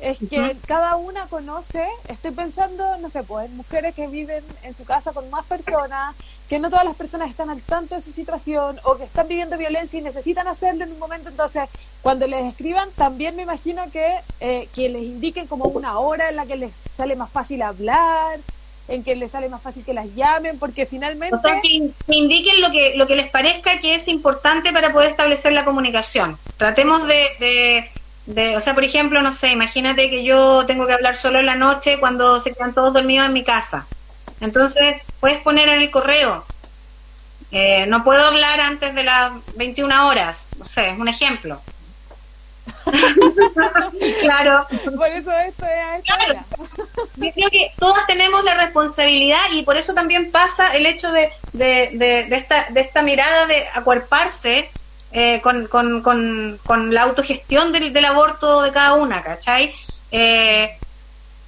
[0.00, 4.84] es que cada una conoce, estoy pensando, no sé, pues mujeres que viven en su
[4.84, 6.16] casa con más personas,
[6.48, 9.56] que no todas las personas están al tanto de su situación o que están viviendo
[9.56, 11.68] violencia y necesitan hacerlo en un momento, entonces
[12.02, 16.36] cuando les escriban también me imagino que, eh, que les indiquen como una hora en
[16.36, 18.40] la que les sale más fácil hablar,
[18.88, 21.34] en que les sale más fácil que las llamen, porque finalmente...
[21.34, 25.08] O sea, que, indiquen lo que, lo que les parezca que es importante para poder
[25.08, 26.36] establecer la comunicación.
[26.56, 27.88] Tratemos de,
[28.26, 31.46] de, o sea, por ejemplo, no sé, imagínate que yo tengo que hablar solo en
[31.46, 33.86] la noche cuando se quedan todos dormidos en mi casa.
[34.40, 36.44] Entonces, puedes poner en el correo,
[37.52, 41.60] eh, no puedo hablar antes de las 21 horas, no sé, es un ejemplo.
[44.20, 44.66] claro.
[44.96, 46.40] Por eso esto es claro.
[47.16, 51.30] Yo creo que todos tenemos la responsabilidad y por eso también pasa el hecho de,
[51.52, 54.70] de, de, esta, de esta mirada de acuerparse
[55.12, 59.74] eh, con, con, con, la autogestión del, del, aborto de cada una, ¿cachai?
[60.10, 60.70] Eh,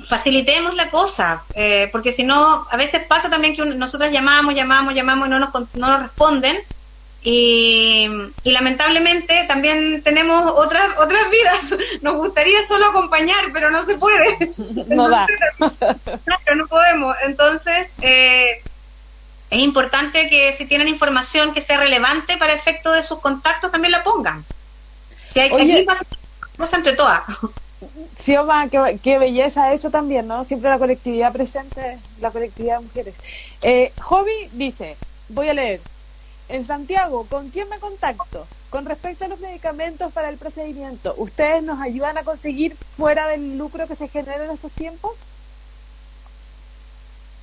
[0.06, 4.94] facilitemos la cosa, eh, porque si no, a veces pasa también que nosotros llamamos, llamamos,
[4.94, 6.58] llamamos y no nos, no nos responden
[7.26, 8.06] y,
[8.44, 11.74] lamentablemente también tenemos otras otras vidas.
[12.02, 14.52] Nos gustaría solo acompañar, pero no se puede.
[14.88, 15.26] No da.
[15.58, 17.16] Claro, no podemos.
[17.24, 18.62] Entonces, eh,
[19.50, 23.92] es importante que si tienen información que sea relevante para efecto de sus contactos, también
[23.92, 24.44] la pongan.
[25.30, 25.86] Si hay Oye,
[26.56, 27.22] cosa entre todas.
[28.16, 30.44] Sí, Oma, qué, qué, belleza eso también, ¿no?
[30.44, 33.16] Siempre la colectividad presente, la colectividad de mujeres.
[33.60, 34.96] Eh, Hobby dice,
[35.28, 35.80] voy a leer,
[36.54, 38.46] en Santiago, ¿con quién me contacto?
[38.70, 43.58] Con respecto a los medicamentos para el procedimiento, ¿ustedes nos ayudan a conseguir fuera del
[43.58, 45.32] lucro que se genera en estos tiempos?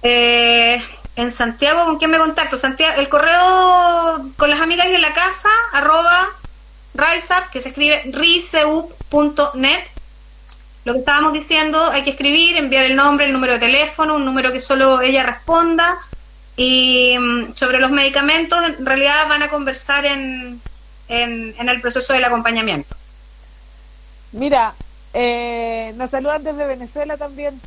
[0.01, 0.81] Eh,
[1.17, 2.57] en Santiago, ¿con quién me contacto?
[2.57, 6.29] Santiago, el correo con las amigas de la casa, arroba
[6.93, 9.83] riseup, que se escribe riseup.net.
[10.85, 14.23] Lo que estábamos diciendo, hay que escribir, enviar el nombre, el número de teléfono, un
[14.23, 15.99] número que solo ella responda
[16.55, 20.61] y mm, sobre los medicamentos, en realidad van a conversar en,
[21.07, 22.95] en, el proceso del acompañamiento.
[24.31, 24.73] Mira,
[25.13, 27.59] eh, nos saludan desde Venezuela también.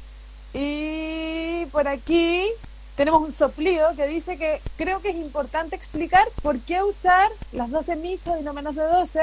[0.52, 2.48] Y por aquí
[2.96, 7.70] tenemos un soplido que dice que creo que es importante explicar por qué usar las
[7.70, 9.20] 12 misos y no menos de 12,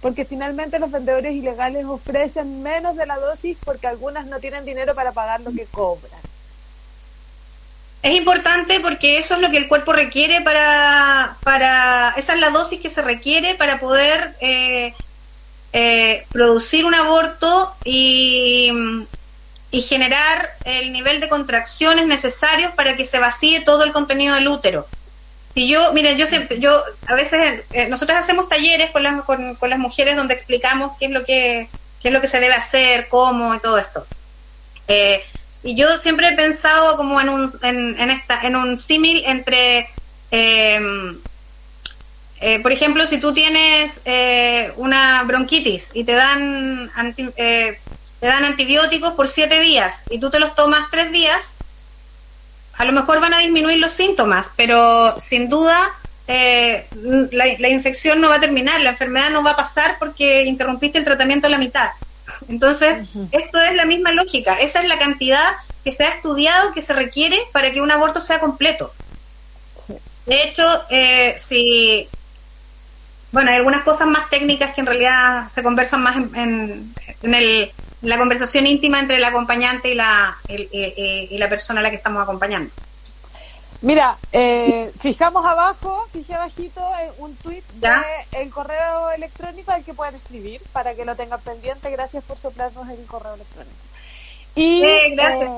[0.00, 4.94] porque finalmente los vendedores ilegales ofrecen menos de la dosis porque algunas no tienen dinero
[4.94, 6.29] para pagar lo que cobran.
[8.02, 12.50] Es importante porque eso es lo que el cuerpo requiere para, para esa es la
[12.50, 14.94] dosis que se requiere para poder eh,
[15.72, 18.72] eh, producir un aborto y,
[19.70, 24.48] y generar el nivel de contracciones necesarios para que se vacíe todo el contenido del
[24.48, 24.88] útero.
[25.52, 29.56] Si yo, mira, yo siempre, yo a veces, eh, nosotros hacemos talleres con las, con,
[29.56, 31.68] con, las mujeres donde explicamos qué es lo que,
[32.00, 34.06] qué es lo que se debe hacer, cómo y todo esto.
[34.86, 35.22] Eh,
[35.62, 39.88] y yo siempre he pensado como en un, en, esta, en un símil entre,
[40.30, 41.18] em,
[42.40, 46.90] eh, por ejemplo, si tú tienes eh, una bronquitis y te dan,
[47.36, 47.78] eh,
[48.20, 51.56] te dan antibióticos por siete días y tú te los tomas tres días,
[52.78, 55.78] a lo mejor van a disminuir los síntomas, pero sin duda
[56.26, 60.98] la, la infección no va a terminar, la enfermedad no va a pasar porque interrumpiste
[60.98, 61.90] el tratamiento a la mitad.
[62.50, 64.54] Entonces, esto es la misma lógica.
[64.60, 65.52] Esa es la cantidad
[65.84, 68.92] que se ha estudiado que se requiere para que un aborto sea completo.
[70.26, 72.08] De hecho, eh, si.
[73.30, 77.70] Bueno, hay algunas cosas más técnicas que en realidad se conversan más en, el,
[78.02, 82.20] la conversación íntima entre el acompañante y la, y la persona a la que estamos
[82.20, 82.72] acompañando.
[83.82, 87.90] Mira, eh, fijamos abajo, fijé abajito eh, un tweet de
[88.32, 91.90] el correo electrónico al que pueden escribir para que lo tengan pendiente.
[91.90, 93.76] Gracias por soplarnos el correo electrónico.
[94.54, 94.82] Y,
[95.14, 95.50] gracias.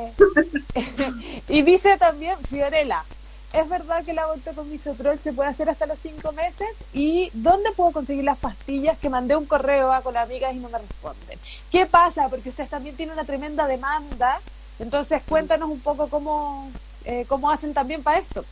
[0.75, 3.05] Eh, y dice también Fiorella,
[3.53, 6.69] ¿es verdad que el aborto con misotrol se puede hacer hasta los cinco meses?
[6.93, 10.69] ¿Y dónde puedo conseguir las pastillas que mandé un correo a con amigas y no
[10.69, 11.39] me responden?
[11.71, 12.29] ¿Qué pasa?
[12.29, 14.41] Porque ustedes también tienen una tremenda demanda.
[14.79, 16.71] Entonces cuéntanos un poco cómo,
[17.05, 18.45] eh, cómo hacen también para esto.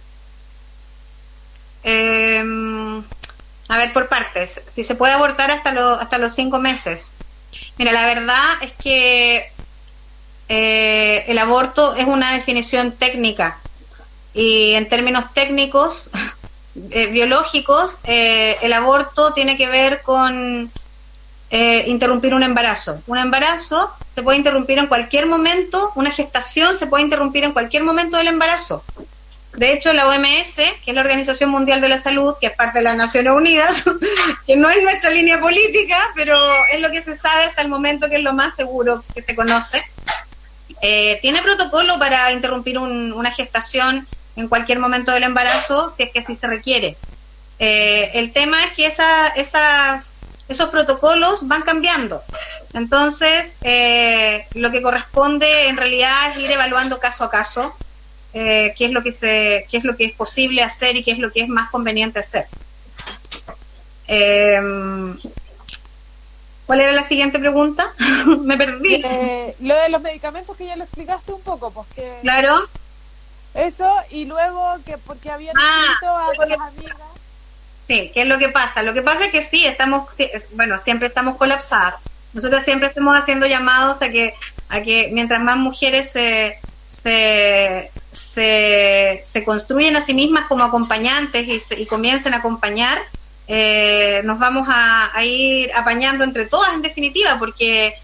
[1.82, 2.42] Eh,
[3.70, 4.60] a ver, por partes.
[4.68, 7.14] Si se puede abortar hasta, hasta los cinco meses.
[7.78, 9.48] Mira, la verdad es que
[10.48, 13.58] eh, el aborto es una definición técnica
[14.34, 16.10] y en términos técnicos,
[16.90, 20.70] eh, biológicos, eh, el aborto tiene que ver con
[21.50, 23.02] interrumpir un embarazo.
[23.06, 27.82] Un embarazo se puede interrumpir en cualquier momento, una gestación se puede interrumpir en cualquier
[27.82, 28.84] momento del embarazo.
[29.54, 32.78] De hecho, la OMS, que es la Organización Mundial de la Salud, que es parte
[32.78, 33.84] de las Naciones Unidas,
[34.46, 36.36] que no es nuestra línea política, pero
[36.72, 39.34] es lo que se sabe hasta el momento que es lo más seguro que se
[39.34, 39.82] conoce,
[40.82, 46.20] eh, tiene protocolo para interrumpir una gestación en cualquier momento del embarazo, si es que
[46.20, 46.96] así se requiere.
[47.58, 50.19] Eh, el tema es que esa, esas,
[50.50, 52.22] esos protocolos van cambiando.
[52.74, 57.74] Entonces, eh, lo que corresponde en realidad es ir evaluando caso a caso
[58.32, 61.12] eh, qué es lo que se, qué es lo que es posible hacer y qué
[61.12, 62.46] es lo que es más conveniente hacer.
[64.08, 64.60] Eh,
[66.66, 67.92] ¿Cuál era la siguiente pregunta?
[68.44, 69.02] Me perdí.
[69.04, 72.18] Eh, lo de los medicamentos que ya lo explicaste un poco, pues que...
[72.22, 72.68] Claro.
[73.54, 76.96] Eso, y luego que porque había ah, a con las amigas.
[77.90, 78.84] Sí, ¿qué es lo que pasa?
[78.84, 80.16] Lo que pasa es que sí, estamos,
[80.52, 81.94] bueno, siempre estamos colapsadas.
[82.32, 84.32] Nosotros siempre estamos haciendo llamados a que,
[84.68, 91.84] a que mientras más mujeres se, se, se, construyen a sí mismas como acompañantes y,
[91.86, 92.98] comiencen a acompañar,
[93.48, 97.94] eh, nos vamos a, ir apañando entre todas en definitiva, porque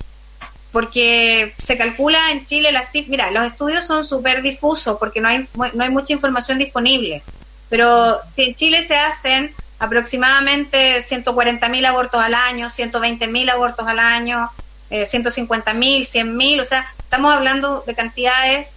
[0.73, 5.47] porque se calcula en Chile la mira, los estudios son súper difusos porque no hay,
[5.55, 7.23] no hay mucha información disponible,
[7.69, 14.51] pero si en Chile se hacen aproximadamente 140.000 abortos al año, 120.000 abortos al año,
[14.91, 18.77] eh, 150.000, 100.000, o sea, estamos hablando de cantidades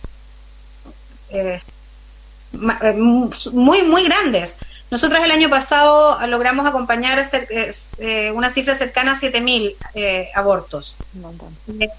[1.30, 1.62] eh,
[2.54, 4.58] eh, muy, muy grandes.
[4.92, 7.24] Nosotros el año pasado logramos acompañar
[8.00, 10.96] eh, una cifra cercana a 7.000 eh, abortos.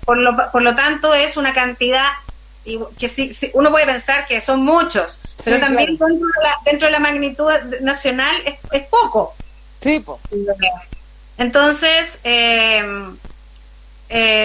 [0.04, 2.08] por, lo, por lo tanto, es una cantidad
[2.98, 5.98] que sí, uno puede pensar que son muchos, pero también
[6.64, 8.36] dentro, de la, magnitud nacional
[8.72, 9.34] es, poco.
[11.38, 12.20] Entonces,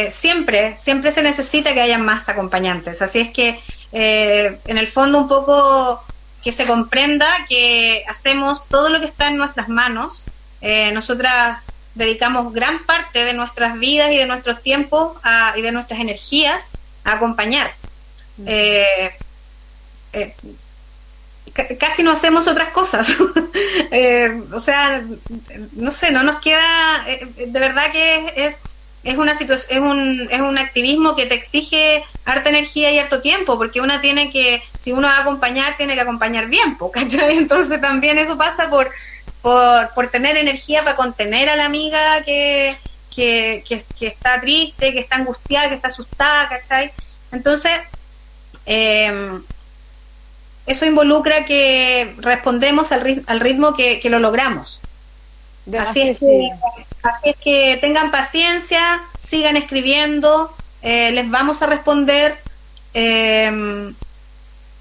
[0.10, 3.01] siempre, siempre se necesita que haya más acompañantes.
[3.01, 3.60] Así es que
[3.97, 6.04] eh, en el fondo un poco
[6.43, 10.21] que se comprenda que hacemos todo lo que está en nuestras manos.
[10.60, 11.60] Eh, nosotras
[11.95, 15.17] dedicamos gran parte de nuestras vidas y de nuestros tiempos
[15.56, 16.67] y de nuestras energías
[17.06, 17.71] a acompañar.
[18.45, 19.13] Eh,
[21.80, 23.15] casi no hacemos otras cosas.
[24.54, 25.04] o sea,
[25.74, 27.06] no sé, no nos queda,
[27.38, 28.60] de verdad que es
[29.06, 33.21] es una situación, es un, es un activismo que te exige harta energía y harto
[33.21, 37.38] tiempo, porque una tiene que, si uno va a acompañar, tiene que acompañar bien, ¿cachai?
[37.38, 38.89] Entonces también eso pasa por,
[39.43, 42.76] por, por tener energía para contener a la amiga que,
[43.15, 46.91] que, que, está triste, que está angustiada, que está asustada, ¿cachai?
[47.32, 47.71] Entonces,
[48.65, 49.39] eh,
[50.65, 54.80] eso involucra que respondemos al, ritmo, al ritmo que, que lo logramos.
[55.80, 56.49] Así es, que,
[57.04, 62.38] así es que tengan paciencia, sigan escribiendo, eh, les vamos a responder.
[62.93, 63.93] Em,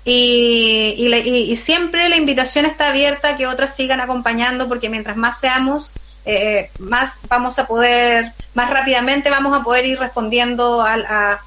[0.04, 5.40] y, y, siempre la invitación está abierta a que otras sigan acompañando, porque mientras más
[5.40, 5.92] seamos,
[6.26, 11.40] eh, más vamos a poder, más rápidamente vamos a poder ir respondiendo a, a,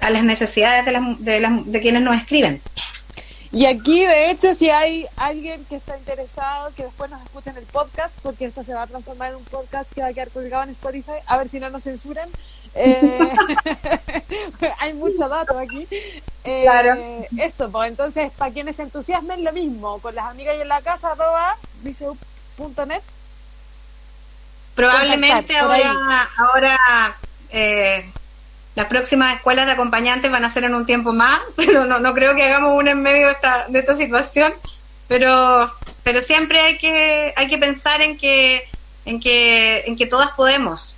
[0.00, 2.60] a las necesidades de, las, de, las, de quienes nos escriben.
[3.52, 7.56] Y aquí, de hecho, si hay alguien que está interesado, que después nos escuche en
[7.56, 10.30] el podcast, porque esto se va a transformar en un podcast que va a quedar
[10.30, 12.28] colgado en Spotify, a ver si no nos censuran.
[12.76, 13.18] Eh,
[14.78, 15.88] hay mucho dato aquí.
[16.44, 16.96] Eh, claro.
[17.38, 20.80] Esto, pues entonces, para quienes se entusiasmen, lo mismo, con las amigas y en la
[20.82, 23.02] casa, arroba, net.
[24.76, 27.16] Probablemente ahora, ahora
[27.50, 28.08] eh,
[28.74, 32.14] las próximas escuelas de acompañantes van a ser en un tiempo más, pero no, no
[32.14, 34.52] creo que hagamos una en medio de esta, de esta situación.
[35.08, 35.70] Pero,
[36.04, 38.68] pero siempre hay que, hay que pensar en que,
[39.04, 40.94] en que, en que todas podemos.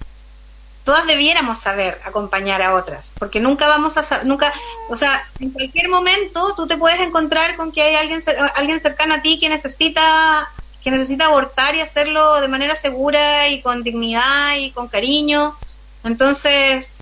[0.84, 4.52] Todas debiéramos saber acompañar a otras, porque nunca vamos a nunca,
[4.90, 8.20] o sea, en cualquier momento tú te puedes encontrar con que hay alguien,
[8.56, 10.50] alguien cercano a ti que necesita,
[10.82, 15.56] que necesita abortar y hacerlo de manera segura y con dignidad y con cariño.
[16.02, 16.96] Entonces,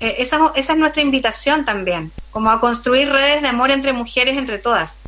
[0.00, 4.36] eh, esa, esa es nuestra invitación también, como a construir redes de amor entre mujeres,
[4.36, 5.00] entre todas.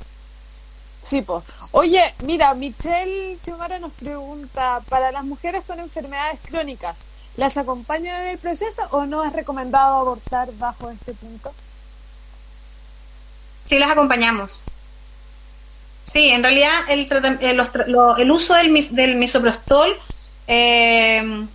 [1.09, 1.45] Sí, pues.
[1.73, 6.99] Oye, mira, Michelle Xiomara nos pregunta, para las mujeres con enfermedades crónicas,
[7.37, 11.53] ¿las acompañan en el proceso o no es recomendado abortar bajo este punto?
[13.65, 14.63] Sí, las acompañamos.
[16.07, 17.09] Sí, en realidad el,
[17.41, 19.97] el uso del, del misoprostol
[20.49, 21.47] eh,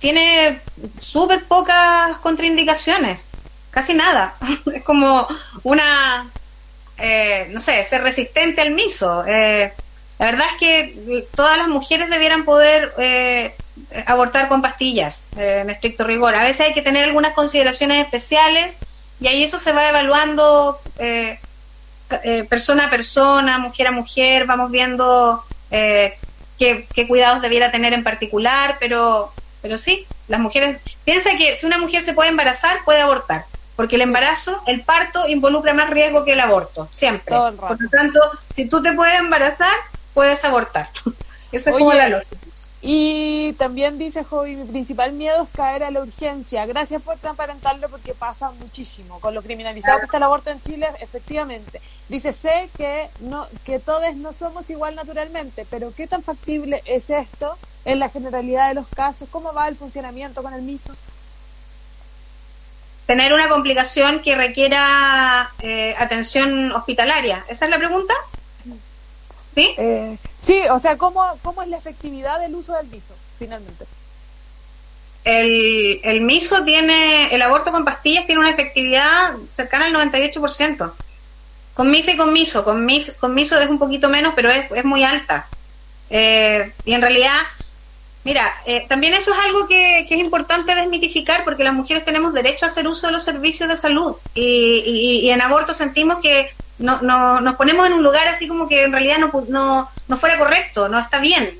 [0.00, 0.60] tiene
[0.98, 3.28] súper pocas contraindicaciones,
[3.70, 4.34] casi nada.
[4.74, 5.26] es como
[5.62, 6.30] una,
[6.98, 9.24] eh, no sé, ser resistente al miso.
[9.26, 9.72] Eh,
[10.18, 13.54] la verdad es que todas las mujeres debieran poder eh,
[14.06, 16.34] abortar con pastillas, en estricto rigor.
[16.34, 18.76] A veces hay que tener algunas consideraciones especiales
[19.20, 20.80] y ahí eso se va evaluando
[22.48, 29.32] persona a persona, mujer a mujer, vamos viendo qué cuidados debiera tener en particular, pero
[29.62, 33.46] pero sí, las mujeres, piensa que si una mujer se puede embarazar, puede abortar,
[33.76, 37.34] porque el embarazo, el parto involucra más riesgo que el aborto, siempre.
[37.34, 39.74] Por lo tanto, si tú te puedes embarazar,
[40.12, 40.90] puedes abortar.
[41.52, 42.36] Esa es como la lógica.
[42.84, 46.66] Y también dice Jovi, mi principal miedo es caer a la urgencia.
[46.66, 49.20] Gracias por transparentarlo porque pasa muchísimo.
[49.20, 51.80] Con lo criminalizado que está el aborto en Chile, efectivamente.
[52.08, 57.08] Dice, sé que, no, que todos no somos igual naturalmente, pero ¿qué tan factible es
[57.08, 59.28] esto en la generalidad de los casos?
[59.30, 60.92] ¿Cómo va el funcionamiento con el mismo?
[63.06, 67.44] Tener una complicación que requiera eh, atención hospitalaria.
[67.48, 68.14] ¿Esa es la pregunta?
[69.54, 69.74] ¿Sí?
[69.76, 73.84] Eh, sí, o sea, ¿cómo, ¿cómo es la efectividad del uso del miso, finalmente?
[75.24, 80.92] El, el miso tiene, el aborto con pastillas tiene una efectividad cercana al 98%.
[81.74, 84.70] Con MIF y con miso, con, MIF, con miso es un poquito menos, pero es,
[84.72, 85.48] es muy alta.
[86.10, 87.38] Eh, y en realidad,
[88.24, 92.32] mira, eh, también eso es algo que, que, es importante desmitificar porque las mujeres tenemos
[92.32, 96.18] derecho a hacer uso de los servicios de salud y, y, y en aborto sentimos
[96.20, 99.90] que no, no, nos ponemos en un lugar así como que en realidad no, no,
[100.08, 101.58] no fuera correcto, no está bien.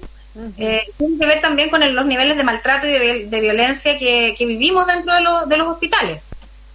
[0.57, 2.91] eh, tiene que ver también con los niveles de maltrato y
[3.25, 6.27] de, violencia que, que, vivimos dentro de, de los hospitales.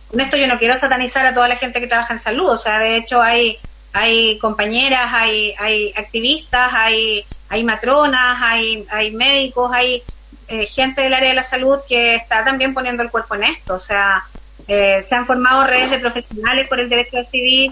[0.10, 2.58] Con esto yo no quiero satanizar a toda la gente que trabaja en salud, o
[2.58, 3.58] sea, de hecho hay,
[3.92, 10.04] hay compañeras, hay, hay activistas, hay, hay matronas, hay, hay médicos, hay
[10.48, 13.76] eh, gente del área de la salud que está también poniendo el cuerpo en esto,
[13.76, 14.26] o sea,
[14.68, 17.72] eh, se han formado redes de profesionales por el derecho decidir,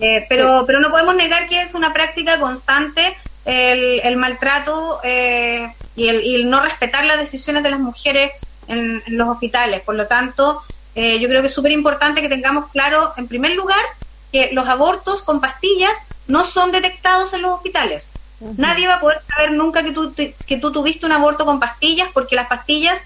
[0.00, 5.72] eh, pero, pero no podemos negar que es una práctica constante el, el maltrato eh,
[5.96, 8.32] y, el, y, el, no respetar las decisiones de las mujeres
[8.68, 9.82] en, en los hospitales.
[9.82, 10.62] Por lo tanto,
[10.94, 13.84] eh, yo creo que es súper importante que tengamos claro, en primer lugar,
[14.32, 18.12] que los abortos con pastillas no son detectados en los hospitales.
[18.44, 18.54] Uh -huh.
[18.58, 22.08] Nadie va a poder saber nunca que tú, que tú tuviste un aborto con pastillas
[22.12, 23.00] porque las pastillas,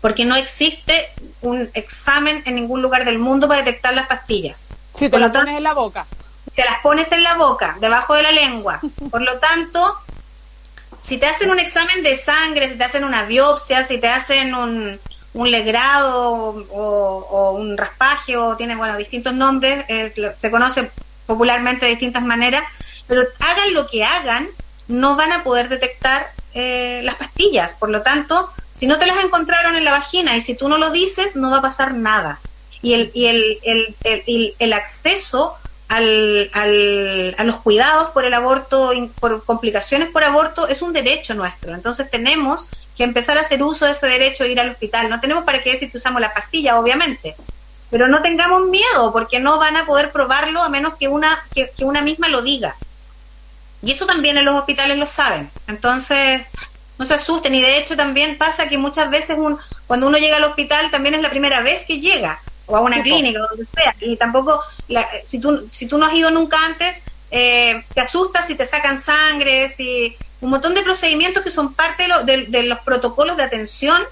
[0.00, 1.10] porque no existe
[1.42, 4.66] un examen en ningún lugar del mundo para detectar las pastillas.
[4.92, 6.06] Si te las pones en la boca.
[6.56, 8.80] Te las pones en la boca, debajo de la lengua.
[9.10, 9.80] Por lo tanto,
[11.00, 14.54] si te hacen un examen de sangre, si te hacen una biopsia, si te hacen
[14.54, 14.98] un,
[15.34, 16.32] un legrado
[16.70, 20.90] o, o, un raspaje o tiene, bueno, distintos nombres, es, se conoce
[21.26, 22.64] popularmente de distintas maneras,
[23.06, 24.48] pero hagan lo que hagan,
[24.88, 27.74] no van a poder detectar eh, las pastillas.
[27.74, 30.78] Por lo tanto, si no te las encontraron en la vagina y si tú no
[30.78, 32.40] lo dices, no va a pasar nada
[32.84, 33.58] y el, y el,
[34.04, 35.56] el, el, acceso
[35.88, 41.32] al, al, a los cuidados por el aborto, por complicaciones por aborto, es un derecho
[41.32, 41.74] nuestro.
[41.74, 45.08] Entonces tenemos que empezar a hacer uso de ese derecho de ir al hospital.
[45.08, 47.34] No tenemos para qué decir que usamos la pastilla, obviamente,
[47.90, 51.70] pero no tengamos miedo porque no van a poder probarlo a menos que una, que
[51.80, 52.76] una misma lo diga.
[53.84, 55.50] Y eso también en los hospitales lo saben.
[55.66, 56.42] Entonces,
[56.98, 57.54] no se asusten.
[57.54, 61.14] Y de hecho también pasa que muchas veces un, cuando uno llega al hospital también
[61.14, 64.58] es la primera vez que llega o a una clínica o donde sea y tampoco
[64.88, 68.64] la, si tú si tú no has ido nunca antes eh, te asustas si te
[68.64, 72.78] sacan sangre si un montón de procedimientos que son parte de, lo, de, de los
[72.80, 74.02] protocolos de atención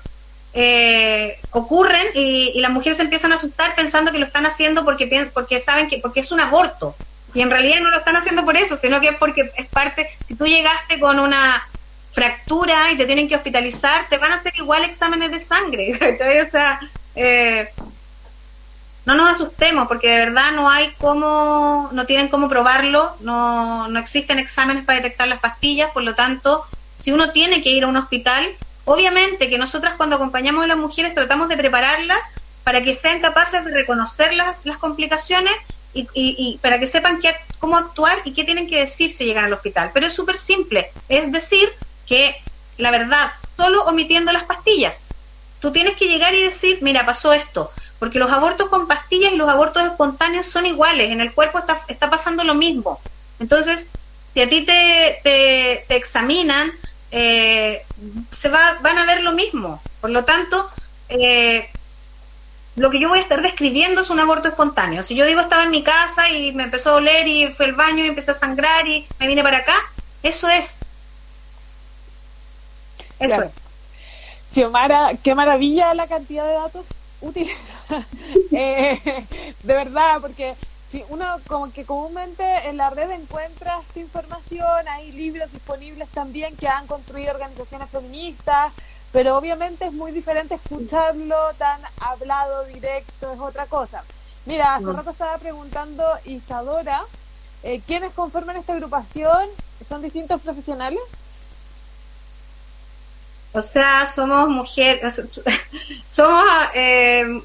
[0.52, 4.84] eh, ocurren y, y, las mujeres se empiezan a asustar pensando que lo están haciendo
[4.84, 6.94] porque porque saben que porque es un aborto
[7.34, 10.08] y en realidad no lo están haciendo por eso sino que es porque es parte
[10.26, 11.66] si tú llegaste con una
[12.12, 16.48] fractura y te tienen que hospitalizar te van a hacer igual exámenes de sangre Entonces,
[16.48, 16.80] o sea
[17.14, 17.68] eh,
[19.04, 23.98] no nos asustemos porque de verdad no hay cómo, no tienen cómo probarlo, no, no
[23.98, 26.64] existen exámenes para detectar las pastillas, por lo tanto,
[26.96, 28.46] si uno tiene que ir a un hospital,
[28.84, 32.20] obviamente que nosotras cuando acompañamos a las mujeres tratamos de prepararlas
[32.62, 35.52] para que sean capaces de reconocer las, las complicaciones
[35.94, 39.24] y, y, y para que sepan qué, cómo actuar y qué tienen que decir si
[39.24, 39.90] llegan al hospital.
[39.92, 41.68] Pero es súper simple, es decir,
[42.06, 42.36] que
[42.78, 45.04] la verdad, solo omitiendo las pastillas.
[45.60, 49.36] Tú tienes que llegar y decir, mira, pasó esto, porque los abortos con pastillas y
[49.36, 53.00] los abortos espontáneos son iguales, en el cuerpo está, está pasando lo mismo.
[53.38, 53.90] Entonces,
[54.24, 56.72] si a ti te, te, te examinan,
[57.12, 57.84] eh,
[58.30, 59.82] se va, van a ver lo mismo.
[60.00, 60.68] Por lo tanto,
[61.08, 61.68] eh,
[62.76, 65.02] lo que yo voy a estar describiendo es un aborto espontáneo.
[65.02, 67.72] Si yo digo estaba en mi casa y me empezó a doler y fue al
[67.72, 69.74] baño y empecé a sangrar y me vine para acá,
[70.22, 70.78] eso es.
[73.18, 73.52] Eso es.
[74.50, 76.86] Xiomara, qué maravilla la cantidad de datos
[77.20, 77.56] útiles.
[78.52, 79.00] eh,
[79.62, 80.54] de verdad, porque
[81.08, 86.68] uno como que comúnmente en la red encuentra esta información, hay libros disponibles también que
[86.68, 88.72] han construido organizaciones feministas,
[89.12, 94.02] pero obviamente es muy diferente escucharlo tan hablado, directo, es otra cosa.
[94.46, 97.02] Mira, hace rato estaba preguntando Isadora,
[97.62, 99.48] eh, ¿quiénes conforman esta agrupación?
[99.86, 101.00] ¿Son distintos profesionales?
[103.52, 105.22] O sea, somos mujeres,
[106.06, 106.44] somos...
[106.74, 107.42] Eh,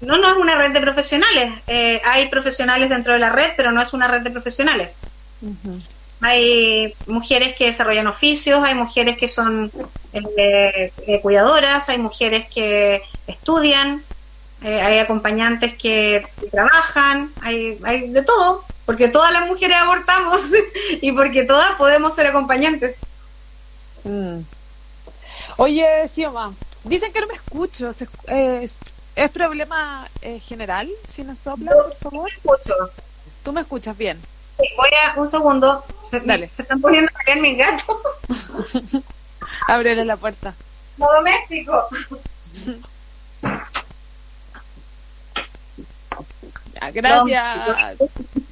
[0.00, 1.52] no, no es una red de profesionales.
[1.66, 4.98] Eh, hay profesionales dentro de la red, pero no es una red de profesionales.
[6.26, 9.70] Hay mujeres que desarrollan oficios, hay mujeres que son
[10.12, 14.02] eh, cuidadoras, hay mujeres que estudian,
[14.62, 20.40] hay acompañantes que trabajan, hay, hay de todo, porque todas las mujeres abortamos
[21.02, 22.96] y porque todas podemos ser acompañantes.
[24.04, 24.40] Mm.
[25.56, 26.52] Oye, Sioma,
[26.84, 27.92] dicen que no me escucho.
[28.28, 28.68] Eh,
[29.16, 32.30] ¿Es problema eh, general si nos sopla, por favor?
[32.30, 32.74] escucho.
[33.44, 34.20] ¿Tú me escuchas bien?
[34.58, 35.84] Voy a un segundo.
[36.06, 36.48] Se, Dale.
[36.48, 37.96] se están poniendo a caer mis gatos.
[39.68, 40.54] Ábrele la puerta.
[40.96, 41.88] No doméstico.
[46.92, 47.98] Gracias.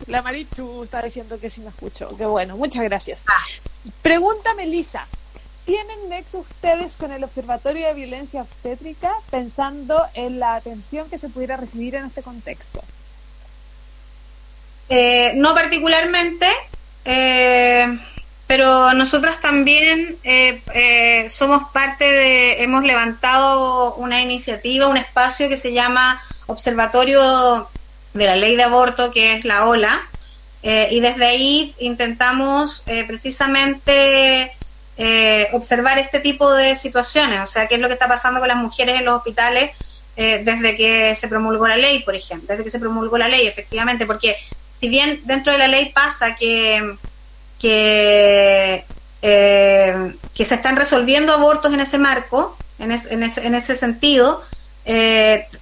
[0.07, 2.09] La Marichu está diciendo que sí me escucho.
[2.17, 3.25] Qué bueno, muchas gracias.
[4.03, 5.07] Pregúntame, Lisa.
[5.65, 11.29] ¿Tienen nexo ustedes con el Observatorio de Violencia Obstétrica pensando en la atención que se
[11.29, 12.83] pudiera recibir en este contexto?
[14.89, 16.47] Eh, no particularmente,
[17.05, 17.99] eh,
[18.47, 25.73] pero nosotras también eh, somos parte de, hemos levantado una iniciativa, un espacio que se
[25.73, 27.69] llama Observatorio
[28.13, 30.01] de la Ley de Aborto, que es la OLA,
[30.63, 34.53] y desde ahí intentamos precisamente
[34.99, 38.49] eh, observar este tipo de situaciones, o sea, qué es lo que está pasando con
[38.49, 39.71] las mujeres en los hospitales
[40.17, 43.47] eh, desde que se promulgó la ley, por ejemplo, desde que se promulgó la ley,
[43.47, 44.37] efectivamente, porque
[44.83, 46.97] si bien dentro de la ley pasa que,
[47.61, 48.85] que,
[49.23, 54.43] eh, que se están resolviendo abortos en ese marco, en, en, ese, en ese sentido,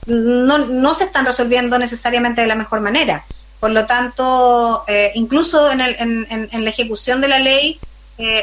[0.06, 3.26] no, no se están resolviendo necesariamente de la mejor manera.
[3.60, 7.78] Por lo tanto, incluso en, el, en, en, la ejecución de la ley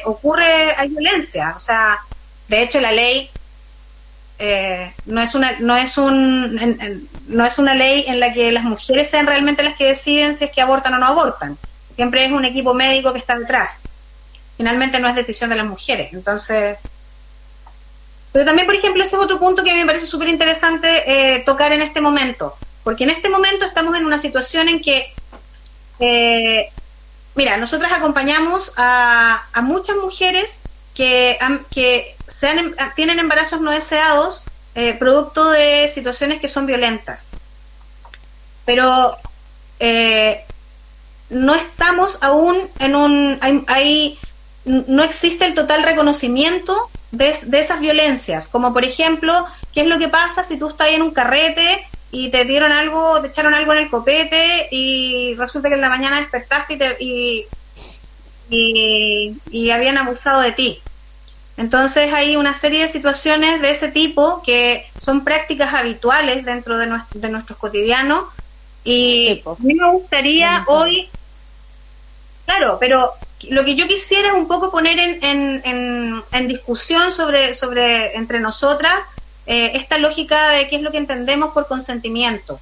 [0.05, 1.53] ocurre, hay violencia.
[1.55, 1.97] O sea,
[2.49, 3.31] de hecho la ley
[4.39, 8.63] eh, no es una no es un no es una ley en la que las
[8.63, 11.57] mujeres sean realmente las que deciden si es que abortan o no abortan.
[11.95, 13.81] Siempre es un equipo médico que está detrás.
[14.57, 16.13] Finalmente no es decisión de las mujeres.
[16.13, 16.77] Entonces
[18.31, 21.73] pero también por ejemplo ese es otro punto que me parece súper interesante eh, tocar
[21.73, 22.55] en este momento.
[22.83, 25.13] Porque en este momento estamos en una situación en que
[25.99, 26.69] eh,
[27.37, 30.59] Mira, nosotros acompañamos a, muchas mujeres
[30.95, 31.37] que,
[31.69, 34.43] que em, tienen embarazos no deseados
[34.75, 37.29] eh, producto de situaciones que son violentas.
[38.65, 39.17] Pero
[39.79, 40.43] eh,
[41.29, 43.39] no estamos aún en un...
[43.67, 44.19] Hay,
[44.65, 46.75] no existe el total reconocimiento
[47.11, 50.89] de, de, esas violencias, como por ejemplo, ¿qué es lo que pasa si tú estás
[50.89, 55.69] en un carrete y te dieron algo, te echaron algo en el copete y resulta
[55.69, 57.45] que en la mañana despertaste y, te, y,
[59.51, 60.81] y, habían abusado de ti.
[61.57, 66.85] Entonces hay una serie de situaciones de ese tipo que son prácticas habituales dentro de,
[66.85, 68.25] nuestro, de nuestros cotidianos
[68.83, 71.09] y a mí me gustaría hoy,
[72.45, 73.11] claro, pero
[73.49, 78.15] lo que yo quisiera es un poco poner en, en, en, en discusión sobre, sobre
[78.15, 79.03] entre nosotras
[79.45, 82.59] eh, esta lógica de qué es lo que entendemos por consentimiento.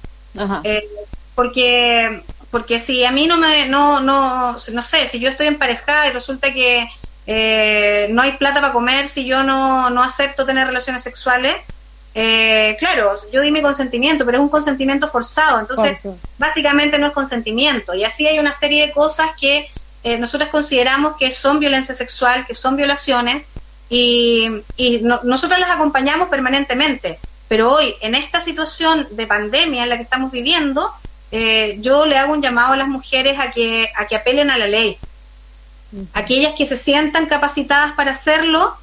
[0.64, 0.86] Eh,
[1.34, 6.08] porque porque si a mí no me no no no sé si yo estoy emparejada
[6.08, 6.88] y resulta que
[7.26, 11.56] eh, no hay plata para comer si yo no, no acepto tener relaciones sexuales
[12.78, 16.00] claro yo di mi consentimiento pero es un consentimiento forzado entonces
[16.38, 19.68] básicamente no es consentimiento y así hay una serie de cosas que
[20.18, 23.52] nosotros consideramos que son violencia sexual que son violaciones
[23.88, 27.18] y, y nosotros las acompañamos permanentemente.
[27.48, 30.90] Pero hoy, en esta situación de pandemia en la que estamos viviendo,
[31.30, 34.58] eh, yo le hago un llamado a las mujeres a que, a que apelen a
[34.58, 34.98] la ley.
[36.12, 38.76] Aquellas que se sientan capacitadas para hacerlo,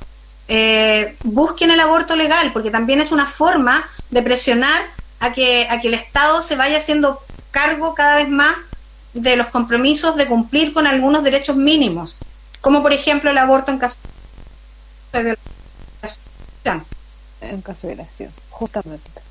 [0.48, 4.82] eh, busquen el aborto legal, porque también es una forma de presionar
[5.20, 7.20] a que, a que el Estado se vaya haciendo
[7.52, 8.58] cargo cada vez más
[9.14, 12.18] de los compromisos de cumplir con algunos derechos mínimos,
[12.62, 13.96] como por ejemplo el aborto en caso
[17.42, 19.23] En caso de violación, justamente.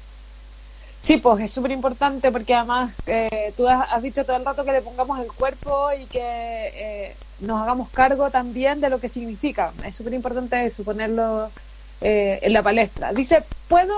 [1.03, 4.71] Sí, pues es súper importante porque además eh, tú has, dicho todo el rato que
[4.71, 9.73] le pongamos el cuerpo y que eh, nos hagamos cargo también de lo que significa.
[9.85, 11.51] Es súper importante eso, ponerlo
[12.01, 13.13] eh, en la palestra.
[13.13, 13.93] Dice, ¿puedo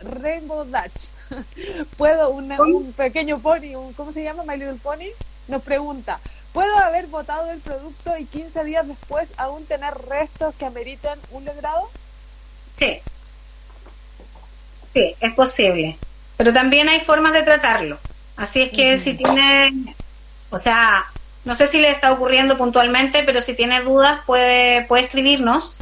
[0.00, 1.86] Rainbow Dutch?
[1.96, 4.42] ¿Puedo un, un pequeño pony, un, ¿cómo se llama?
[4.42, 5.10] My Little Pony?
[5.46, 6.18] Nos pregunta,
[6.52, 11.44] ¿puedo haber votado el producto y 15 días después aún tener restos que ameriten un
[11.44, 11.88] legrado?
[12.74, 12.98] Sí.
[14.92, 15.96] Sí, es posible
[16.36, 17.98] pero también hay formas de tratarlo.
[18.36, 19.94] Así es que si tiene,
[20.50, 21.04] o sea,
[21.44, 25.76] no sé si le está ocurriendo puntualmente, pero si tiene dudas puede, puede escribirnos.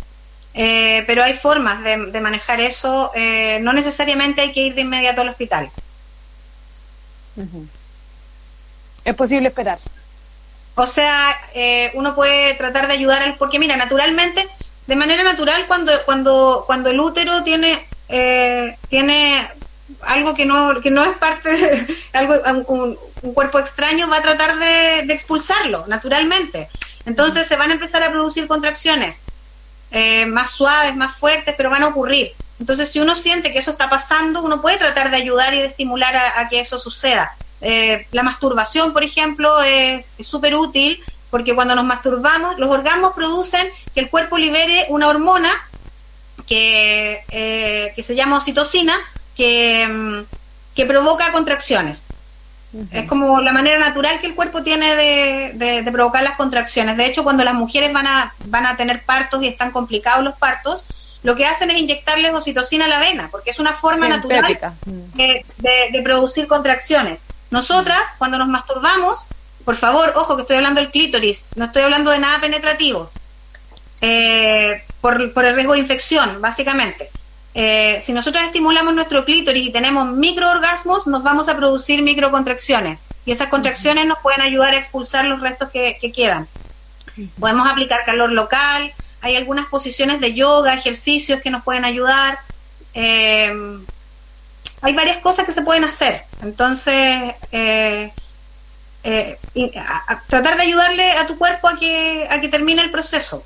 [0.54, 3.10] Eh, pero hay formas de, manejar eso.
[3.14, 5.70] Eh, no necesariamente hay que ir de inmediato al hospital.
[9.04, 9.78] Es posible esperar.
[10.74, 14.46] O sea, eh, uno puede tratar de ayudar al, porque mira, naturalmente,
[14.86, 17.86] de manera natural, cuando cuando cuando el útero tiene
[18.88, 19.48] tiene
[20.02, 22.34] algo que no, que no es parte de algo,
[22.68, 22.98] un,
[23.34, 26.68] cuerpo extraño va a tratar de, expulsarlo naturalmente.
[27.06, 29.24] Entonces se van a empezar a producir contracciones
[29.90, 32.32] eh, más suaves, más fuertes, pero van a ocurrir.
[32.58, 35.66] Entonces si uno siente que eso está pasando, uno puede tratar de ayudar y de
[35.66, 37.34] estimular a, que eso suceda.
[37.60, 43.66] Eh, la masturbación, por ejemplo, es súper útil porque cuando nos masturbamos, los orgasmos producen
[43.94, 45.50] que el cuerpo libere una hormona
[46.46, 48.94] que, eh, que se llama oxitocina,
[49.42, 50.24] que, mm,
[50.76, 52.04] que provoca contracciones.
[52.90, 56.96] Es como la manera natural que el cuerpo tiene de, provocar las contracciones.
[56.96, 60.36] De hecho, cuando las mujeres van a, van a tener partos y están complicados los
[60.36, 60.86] partos,
[61.22, 66.00] lo que hacen es inyectarles oxitocina a la vena, porque es una forma natural de,
[66.02, 67.24] producir contracciones.
[67.50, 69.26] Nosotras, cuando nos masturbamos,
[69.66, 73.10] por favor, ojo que estoy hablando del clítoris, no estoy hablando de nada penetrativo,
[74.00, 77.10] eh, por, por el riesgo de infección, básicamente.
[77.54, 83.32] Eh, si nosotros estimulamos nuestro clítoris y tenemos microorgasmos, nos vamos a producir microcontracciones y
[83.32, 86.48] esas contracciones nos pueden ayudar a expulsar los restos que, quedan.
[87.38, 88.90] Podemos aplicar calor local,
[89.20, 92.38] hay algunas posiciones de yoga, ejercicios que nos pueden ayudar.
[92.94, 93.52] Eh,
[94.80, 96.22] hay varias cosas que se pueden hacer.
[96.40, 98.10] Entonces, eh,
[100.28, 103.44] tratar de ayudarle a tu cuerpo a que, a que termine el proceso.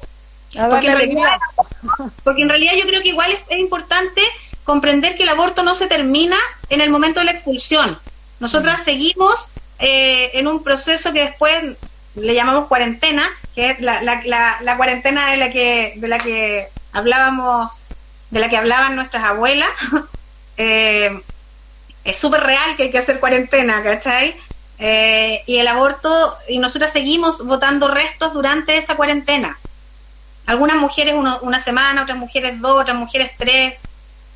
[0.53, 1.39] Porque en, realidad,
[2.25, 4.23] porque en, realidad, yo creo que igual es, importante
[4.65, 6.37] comprender que el aborto no se termina
[6.71, 7.99] en el momento de la expulsión.
[8.41, 11.77] Nosotras seguimos eh, en un proceso que después
[12.15, 16.69] le llamamos cuarentena, que es la, la, la, cuarentena de la que de la que
[16.93, 17.85] hablábamos,
[18.31, 19.71] de la que hablaban nuestras abuelas.
[20.57, 21.21] eh,
[22.05, 24.37] es súper real que hay que hacer cuarentena, ¿cachai?
[24.79, 29.59] Eh, y el aborto, y nosotras seguimos votando restos durante esa cuarentena.
[30.47, 33.75] Algunas mujeres una semana, otras mujeres dos, otras mujeres tres,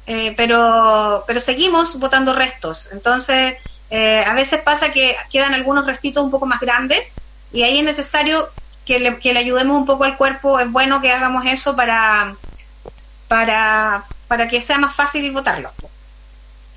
[0.07, 2.89] eh, pero, pero seguimos botando restos.
[2.93, 3.55] Entonces,
[3.91, 7.13] eh, a veces pasa que quedan algunos restitos un poco más grandes
[7.53, 8.49] y ahí es necesario
[8.85, 10.59] que le, que le ayudemos un poco al cuerpo.
[10.59, 12.35] Es bueno que hagamos eso para,
[13.29, 15.71] para, para que sea más fácil botarlo.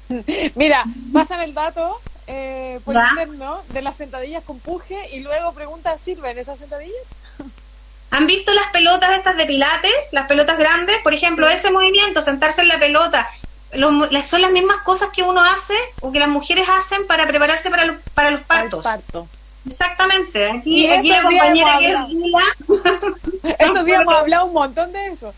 [0.56, 5.98] Mira, pasan el dato eh, por interno de las sentadillas con puje y luego pregunta,
[5.98, 7.08] ¿sirven esas sentadillas?
[8.14, 9.92] ¿Han visto las pelotas estas de pilates?
[10.12, 13.28] Las pelotas grandes, por ejemplo, ese movimiento, sentarse en la pelota,
[13.72, 17.86] son las mismas cosas que uno hace o que las mujeres hacen para prepararse para,
[17.86, 18.86] los, para los partos.
[19.66, 20.52] Exactamente.
[20.52, 21.96] Aquí, aquí la compañera que es
[23.60, 25.34] Estos días hemos hablado un montón de eso.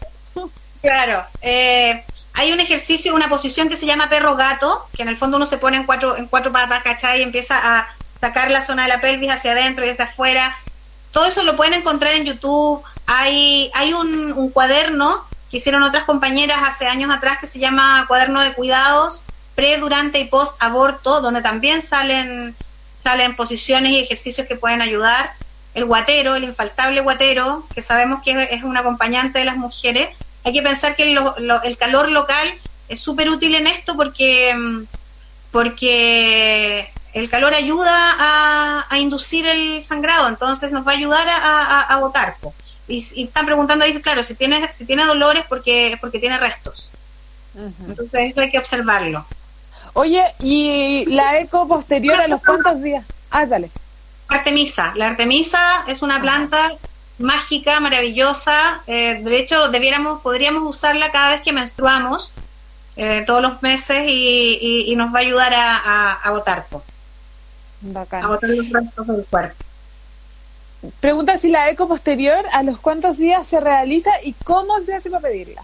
[0.82, 1.24] claro.
[1.42, 2.04] Eh,
[2.34, 5.46] hay un ejercicio, una posición que se llama perro gato, que en el fondo uno
[5.46, 7.22] se pone en cuatro, en cuatro patas, ¿cachai?
[7.22, 10.58] Y empieza a sacar la zona de la pelvis hacia adentro y hacia afuera
[11.16, 12.84] todo eso lo pueden encontrar en YouTube.
[13.08, 18.42] Hay, hay un, cuaderno que hicieron otras compañeras hace años atrás que se llama Cuaderno
[18.42, 19.24] de Cuidados,
[19.56, 22.54] pre, durante y post aborto, donde también salen,
[22.92, 25.32] salen posiciones y ejercicios que pueden ayudar.
[25.74, 30.10] El guatero, el infaltable guatero, que sabemos que es un acompañante de las mujeres.
[30.44, 32.54] Hay que pensar que el calor local
[32.90, 34.54] es súper útil en esto porque,
[35.50, 41.98] porque el calor ayuda a, inducir el sangrado, entonces nos va a ayudar a, a,
[41.98, 42.36] votar.
[42.90, 46.92] Y, están preguntando, dice, claro, si tiene, si tiene dolores porque, es porque tiene restos.
[47.88, 49.26] Entonces esto hay que observarlo.
[49.94, 53.06] Oye, ¿y la eco posterior a los cuantos días?
[53.32, 53.72] Ah, dale.
[54.28, 54.92] Artemisa.
[54.96, 56.74] La artemisa es una planta
[57.18, 58.82] mágica, maravillosa.
[58.88, 62.34] Eh, de hecho, debiéramos, podríamos usarla cada vez que menstruamos,
[62.98, 66.32] eh, todos los meses, y, nos va a ayudar a, a,
[71.00, 75.10] Pregunta si la eco posterior, ¿a los cuántos días se realiza y cómo se hace
[75.10, 75.64] para pedirla?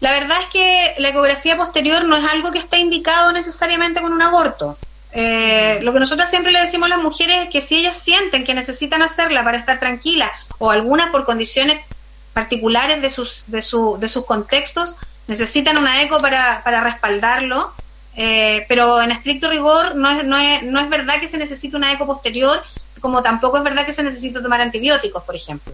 [0.00, 4.12] La verdad es que la ecografía posterior no es algo que esté indicado necesariamente con
[4.12, 4.78] un aborto.
[5.12, 8.44] Eh, lo que nosotros siempre le decimos a las mujeres es que si ellas sienten
[8.44, 11.84] que necesitan hacerla para estar tranquilas o algunas por condiciones
[12.32, 14.96] particulares de sus, de, su, de sus contextos,
[15.26, 17.72] necesitan una eco para, para respaldarlo,
[18.22, 21.74] eh, pero en estricto rigor no es, no, es, no es verdad que se necesite
[21.74, 22.62] una eco posterior,
[23.00, 25.72] como tampoco es verdad que se necesite tomar antibióticos, por ejemplo.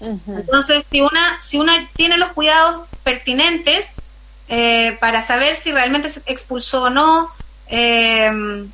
[0.00, 3.92] Entonces, si una, si una tiene los cuidados pertinentes
[4.48, 7.28] eh, para saber si realmente se expulsó o no,
[7.68, 8.66] eh,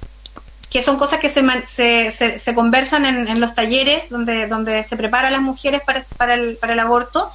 [0.71, 5.33] que son cosas que se, se, se, conversan en, los talleres donde, donde se preparan
[5.33, 7.33] las mujeres para, para, el, para el aborto,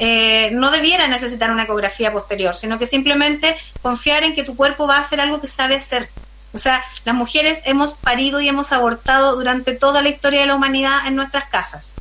[0.00, 4.86] eh, no debiera necesitar una ecografía posterior, sino que simplemente confiar en que tu cuerpo
[4.86, 6.08] va a hacer algo que sabe hacer.
[6.52, 10.56] O sea, las mujeres hemos parido y hemos abortado durante toda la historia de la
[10.56, 11.92] humanidad en nuestras casas.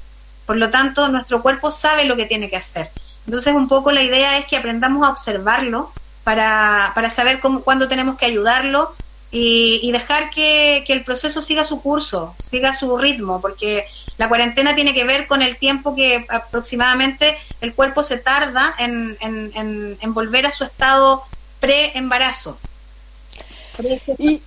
[0.45, 2.89] Por lo tanto, nuestro cuerpo sabe lo que tiene que hacer.
[3.27, 5.91] Entonces, un poco la idea es que aprendamos a observarlo
[6.23, 8.95] para, para saber cuándo tenemos que ayudarlo
[9.31, 13.85] y, dejar que, el proceso siga su curso, siga su ritmo, porque
[14.19, 19.17] la cuarentena tiene que ver con el tiempo que aproximadamente el cuerpo se tarda en,
[19.21, 21.23] en, volver a su estado
[21.61, 22.59] pre-embarazo.
[24.17, 24.41] Y,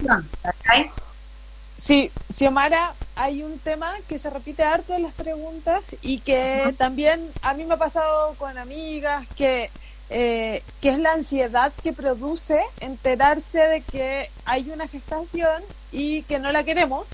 [1.81, 7.31] sí, Xiomara, hay un tema que se repite harto en las preguntas y que también
[7.41, 9.71] a mí me ha pasado con amigas que
[10.11, 16.39] eh, que es la ansiedad que produce enterarse de que hay una gestación y que
[16.39, 17.09] no la queremos.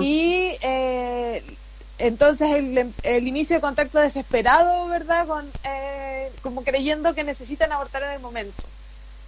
[0.00, 1.44] Y eh,
[1.98, 2.50] entonces
[3.02, 5.26] el, inicio de contacto desesperado, ¿verdad?
[5.26, 8.62] Con, eh, como creyendo que necesitan abortar en el momento.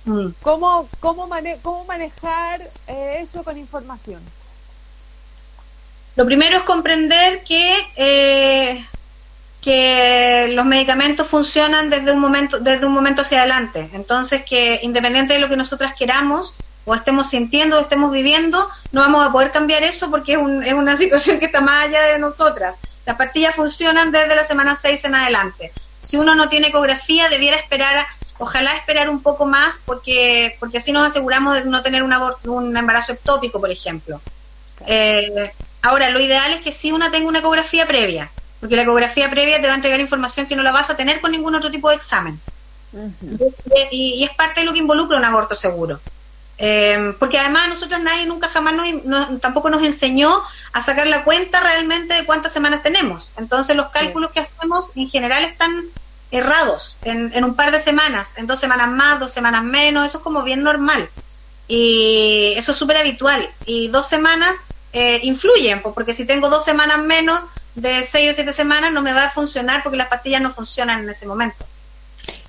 [0.04, 0.28] Mm.
[0.40, 1.28] ¿Cómo, cómo,
[1.62, 4.20] ¿Cómo manejar eso con información?
[6.16, 8.84] Lo primero es comprender que
[9.62, 15.34] que los medicamentos funcionan desde un momento desde un momento hacia adelante entonces que independiente
[15.34, 19.50] de lo que nosotras queramos o estemos sintiendo o estemos viviendo no vamos a poder
[19.50, 22.76] cambiar eso porque es, es una situación que está más allá de nosotras
[23.06, 27.56] las pastillas funcionan desde la semana 6 en adelante si uno no tiene ecografía debiera
[27.56, 28.06] esperar
[28.38, 32.14] ojalá esperar un poco más porque porque así nos aseguramos de no tener un,
[32.44, 34.20] un embarazo ectópico por ejemplo
[34.86, 38.30] eh, ahora lo ideal es que si una tenga una ecografía previa
[38.62, 41.20] porque la ecografía previa te va a entregar información que no la vas a tener
[41.20, 42.38] con ningún otro tipo de examen.
[43.90, 45.98] y, es parte de lo que involucra un aborto seguro.
[46.64, 50.30] Eh, porque además nosotros nadie nunca jamás nos, tampoco nos enseñó
[50.72, 53.32] a sacar la cuenta realmente de cuántas semanas tenemos.
[53.36, 55.82] Entonces los cálculos que hacemos en general están
[56.30, 60.24] errados en, un par de semanas, en dos semanas más, dos semanas menos, eso es
[60.24, 61.08] como bien normal.
[61.66, 63.50] Y eso es súper habitual.
[63.66, 64.56] Y dos semanas
[64.92, 67.40] eh, influyen, porque si tengo dos semanas menos,
[67.74, 71.02] de seis o siete semanas no me va a funcionar porque las pastillas no funcionan
[71.02, 71.64] en ese momento.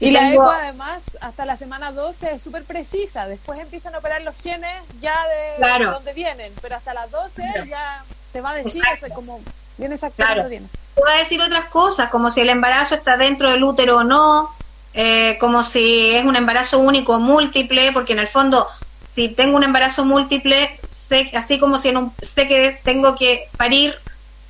[0.08, 4.22] Y la eco además hasta la semana 12 es súper precisa, después empiezan a operar
[4.22, 8.84] los genes ya de, donde vienen, pero hasta las 12 ya te va a decir
[9.14, 9.40] como
[9.78, 10.70] viene exactamente claro.
[10.96, 14.04] Te va a decir otras cosas, como si el embarazo está dentro del útero o
[14.04, 14.54] no,
[14.94, 19.58] eh, como si es un embarazo único o múltiple, porque en el fondo si tengo
[19.58, 23.96] un embarazo múltiple, sé así como si en un, sé que tengo que parir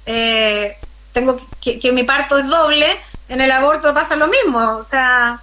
[0.05, 0.77] eh,
[1.13, 2.87] tengo que, mi parto es doble,
[3.29, 5.41] en el aborto pasa lo mismo, o sea,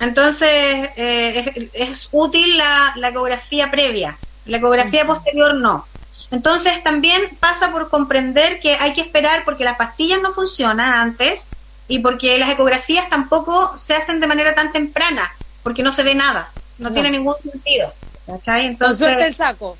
[0.00, 4.16] entonces eh, es, útil la, ecografía previa,
[4.46, 5.86] la ecografía posterior no.
[6.30, 11.46] Entonces también pasa por comprender que hay que esperar porque las pastillas no funcionan antes
[11.88, 16.14] y porque las ecografías tampoco se hacen de manera tan temprana, porque no se ve
[16.14, 17.92] nada, no, tiene ningún sentido.
[18.26, 19.76] Entonces, el saco.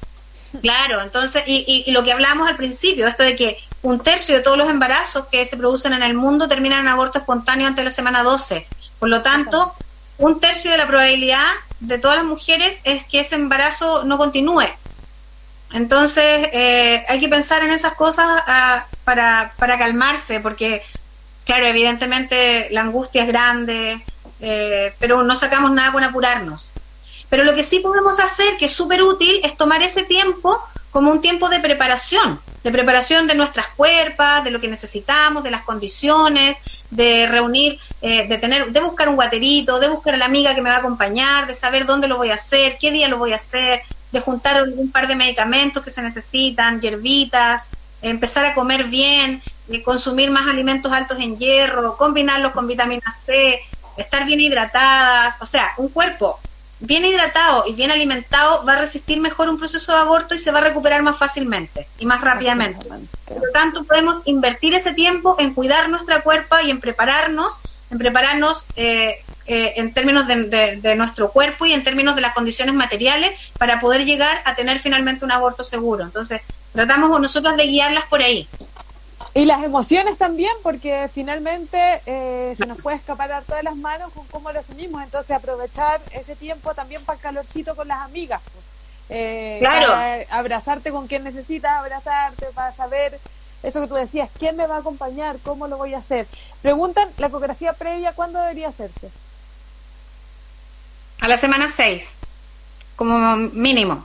[0.63, 4.43] Claro, entonces, y, y, lo que hablábamos al principio, esto de que un tercio de
[4.43, 7.85] todos los embarazos que se producen en el mundo terminan en aborto espontáneo antes de
[7.85, 8.67] la semana 12.
[8.99, 9.75] Por lo tanto,
[10.17, 11.45] un tercio de la probabilidad
[11.81, 14.67] de todas las mujeres es que ese embarazo no continúe.
[15.73, 20.83] Entonces, eh, hay que pensar en esas cosas ah, para, para calmarse, porque,
[21.45, 24.01] claro, evidentemente la angustia es grande,
[24.41, 26.71] eh, pero no sacamos nada con apurarnos.
[27.29, 30.59] Pero lo que sí podemos hacer, que es súper útil, es tomar ese tiempo
[30.91, 35.51] como un tiempo de preparación, de preparación de nuestras cuerpas, de lo que necesitamos, de
[35.51, 36.57] las condiciones,
[36.91, 40.63] de reunir, eh, de tener, de buscar un guaterito, de buscar a la amiga que
[40.63, 43.33] me va a acompañar, de saber dónde lo voy a hacer, qué día lo voy
[43.33, 47.69] a hacer, de juntar un par de medicamentos que se necesitan, hierbitas,
[48.01, 53.61] empezar a comer bien, de consumir más alimentos altos en hierro, combinarlos con vitamina C,
[53.99, 56.41] estar bien hidratadas, o sea, un cuerpo
[56.81, 60.51] bien hidratado y bien alimentado va a resistir mejor un proceso de aborto y se
[60.51, 62.89] va a recuperar más fácilmente y más rápidamente.
[62.89, 67.59] Por lo tanto, podemos invertir ese tiempo en cuidar nuestra cuerpo y en prepararnos,
[67.91, 69.17] en prepararnos eh,
[69.47, 74.05] eh, en términos de, nuestro cuerpo y en términos de las condiciones materiales para poder
[74.05, 76.05] llegar a tener finalmente un aborto seguro.
[76.05, 78.47] Entonces, tratamos nosotros de guiarlas por ahí.
[79.35, 84.13] Y las emociones también, porque finalmente eh, se nos puede escapar a todas las manos
[84.13, 85.03] con cómo lo asumimos.
[85.03, 88.41] Entonces, aprovechar ese tiempo también para el calorcito con las amigas.
[88.53, 88.65] Pues.
[89.11, 90.27] Eh, claro.
[90.31, 93.19] abrazarte con quien necesitas abrazarte, para saber
[93.63, 96.27] eso que tú decías, quién me va a acompañar, cómo lo voy a hacer.
[96.63, 99.11] Preguntan, la ecografía previa, ¿cuándo debería hacerse?
[101.21, 102.19] A la semana 6,
[102.97, 104.05] como mínimo.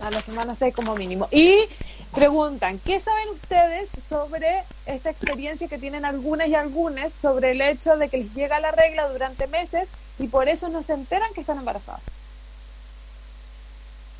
[0.00, 1.28] A la semana 6 como mínimo.
[1.32, 1.66] Y
[2.14, 7.96] preguntan, ¿qué saben ustedes sobre esta experiencia que tienen algunas y algunas sobre el hecho
[7.96, 11.40] de que les llega la regla durante meses y por eso no se enteran que
[11.40, 12.02] están embarazadas?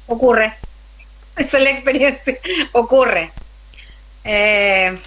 [0.07, 0.55] Ocurre.
[1.37, 2.37] Esa es la experiencia.
[2.73, 3.31] Ocurre.
[4.25, 4.99] Eh,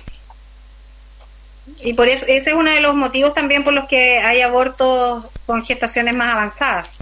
[1.80, 5.26] y por eso, ese es uno de los motivos también por los que hay abortos
[5.46, 6.94] con gestaciones más avanzadas.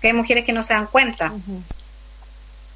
[0.00, 1.32] Que hay mujeres que no se dan cuenta.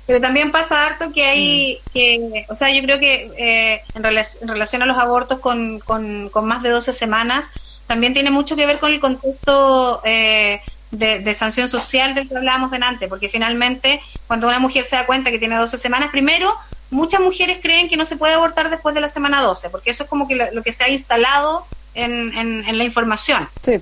[0.07, 1.91] Pero también pasa harto que hay, mm.
[1.93, 4.03] que, o sea, yo creo que eh, en,
[4.49, 7.51] relación a los abortos con, con, con, más de 12 semanas,
[7.87, 12.71] también tiene mucho que ver con el contexto eh, de, sanción social del que hablábamos
[12.71, 16.53] delante, porque finalmente cuando una mujer se da cuenta que tiene 12 semanas, primero,
[16.91, 20.05] muchas mujeres creen que no se puede abortar después de la semana 12, porque eso
[20.05, 23.49] es como que lo, que se ha instalado en, en, la información.
[23.63, 23.79] Sí,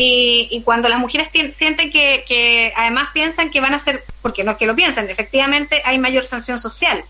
[0.00, 4.44] Y, y, cuando las mujeres sienten que, que además piensan que van a ser, porque
[4.44, 7.04] no es que lo piensan, efectivamente hay mayor sanción social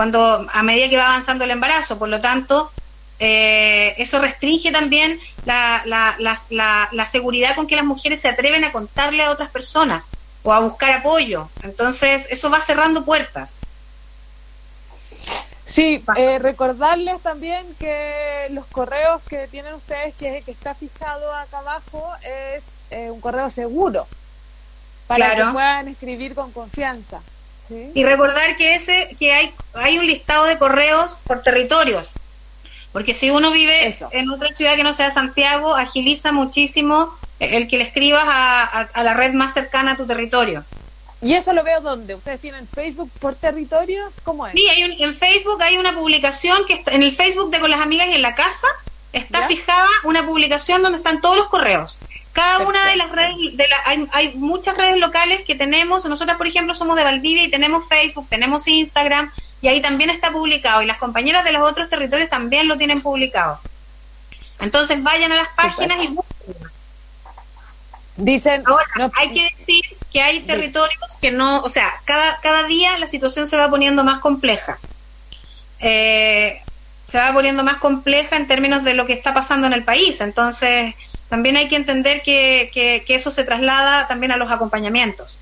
[0.00, 2.72] cuando a medida que va avanzando el embarazo, por lo tanto,
[3.18, 8.64] eh, eso restringe también la, la, la, la, seguridad con que las mujeres se atreven
[8.64, 10.08] a contarle a otras personas
[10.42, 11.50] o a buscar apoyo.
[11.62, 13.58] Entonces, eso va cerrando puertas.
[15.70, 21.58] Sí, eh, recordarles también que los correos que tienen ustedes, que, que está fijado acá
[21.58, 24.08] abajo, es eh, un correo seguro
[25.06, 27.20] para que puedan escribir con confianza.
[27.94, 32.10] Y recordar que ese que hay hay un listado de correos por territorios.
[32.92, 37.78] Porque si uno vive en otra ciudad que no sea Santiago, agiliza muchísimo el que
[37.78, 40.64] le escribas a, la red más cercana a tu territorio.
[41.22, 42.14] ¿Y eso lo veo dónde?
[42.14, 44.10] ¿Ustedes tienen Facebook por territorio?
[44.24, 44.54] ¿Cómo es?
[44.54, 47.80] Sí, hay en Facebook hay una publicación que está, en el Facebook de Con las
[47.80, 48.66] Amigas y en la Casa
[49.12, 51.98] está fijada una publicación donde están todos los correos.
[52.32, 56.04] Cada una de las redes, de la, hay, hay muchas redes locales que tenemos.
[56.04, 60.30] Nosotras, por ejemplo, somos de Valdivia y tenemos Facebook, tenemos Instagram, y ahí también está
[60.30, 63.60] publicado y las compañeras de los otros territorios también lo tienen publicado.
[64.60, 66.54] Entonces vayan a las páginas y busquen.
[68.16, 68.64] Dicen,
[69.14, 73.46] hay que decir que hay territorios que no, o sea, cada, cada día la situación
[73.46, 74.78] se va poniendo más compleja.
[75.80, 76.60] Eh,
[77.06, 80.20] se va poniendo más compleja en términos de lo que está pasando en el país.
[80.20, 80.94] Entonces,
[81.28, 85.40] también hay que entender que, que, que eso se traslada también a los acompañamientos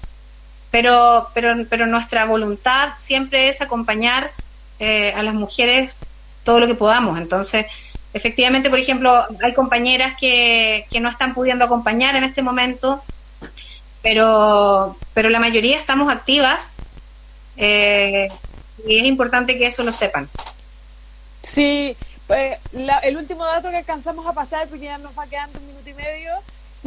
[0.70, 4.30] pero, pero, pero nuestra voluntad siempre es acompañar
[4.78, 5.92] eh, a las mujeres
[6.44, 7.18] todo lo que podamos.
[7.18, 7.66] Entonces,
[8.12, 13.02] efectivamente, por ejemplo, hay compañeras que, que no están pudiendo acompañar en este momento,
[14.08, 16.70] pero, pero la mayoría estamos activas
[17.58, 18.30] eh,
[18.86, 20.26] y es importante que eso lo sepan.
[21.42, 21.94] Sí,
[22.26, 22.58] pues,
[23.02, 25.92] el último dato que alcanzamos a pasar, porque ya nos va quedando un minuto y
[25.92, 26.32] medio,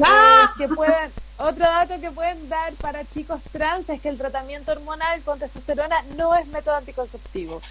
[0.01, 0.51] ¡Ah!
[0.57, 5.21] que pueden, otro dato que pueden dar para chicos trans es que el tratamiento hormonal
[5.21, 7.61] con testosterona no es método anticonceptivo.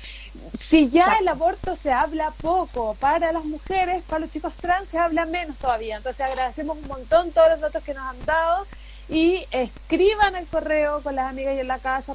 [0.60, 4.98] Si ya el aborto se habla poco para las mujeres, para los chicos trans se
[4.98, 5.96] habla menos todavía.
[5.96, 8.64] Entonces agradecemos un montón todos los datos que nos han dado
[9.10, 12.14] y escriban el correo con las amigas y en la casa,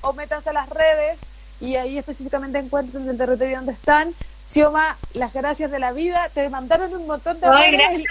[0.00, 1.20] o métanse a las redes
[1.60, 4.14] y ahí específicamente encuentren el territorio donde están.
[4.48, 6.28] Sioma, las gracias de la vida.
[6.32, 8.04] Te mandaron un montón de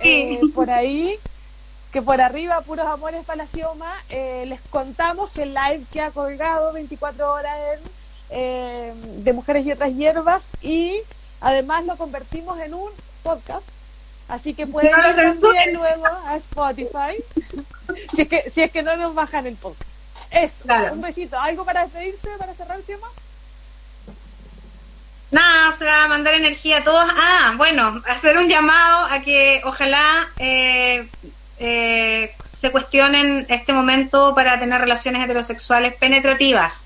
[0.00, 1.16] eh, por ahí,
[1.92, 6.00] que por arriba, puros amores para la Sioma, eh, les contamos que el live que
[6.00, 7.56] ha colgado 24 horas
[8.30, 10.98] eh, de Mujeres y otras hierbas y
[11.40, 12.90] además lo convertimos en un
[13.22, 13.68] podcast.
[14.28, 17.22] Así que pueden ir luego a Spotify
[18.14, 19.90] si, es que, si es que no nos bajan el podcast.
[20.30, 21.38] Eso, un besito.
[21.38, 23.08] ¿Algo para despedirse, para cerrar, Sioma?
[25.30, 27.06] Nada, se va a mandar energía a todos.
[27.10, 31.08] Ah, bueno, hacer un llamado a que ojalá eh,
[31.58, 36.84] eh, se cuestionen este momento para tener relaciones heterosexuales penetrativas.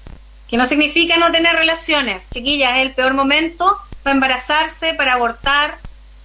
[0.49, 2.29] Que no significa no tener relaciones.
[2.31, 5.79] Chiquillas, es el peor momento para embarazarse, para abortar.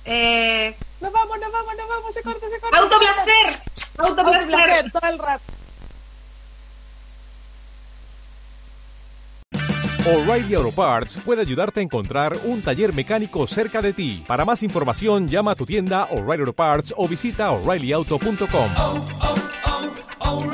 [0.06, 2.78] Eh, nos vamos, nos vamos, nos vamos, se corta, se corta.
[2.78, 3.62] Autoplacer.
[3.98, 4.92] Autoplacer.
[4.92, 5.44] Todo el rato.
[10.04, 14.24] O'Reilly Auto Parts puede ayudarte a encontrar un taller mecánico cerca de ti.
[14.28, 18.70] Para más información, llama a tu tienda O'Reilly Auto Parts o visita oreillyauto.com.
[18.78, 19.36] Oh, oh,
[20.20, 20.52] oh,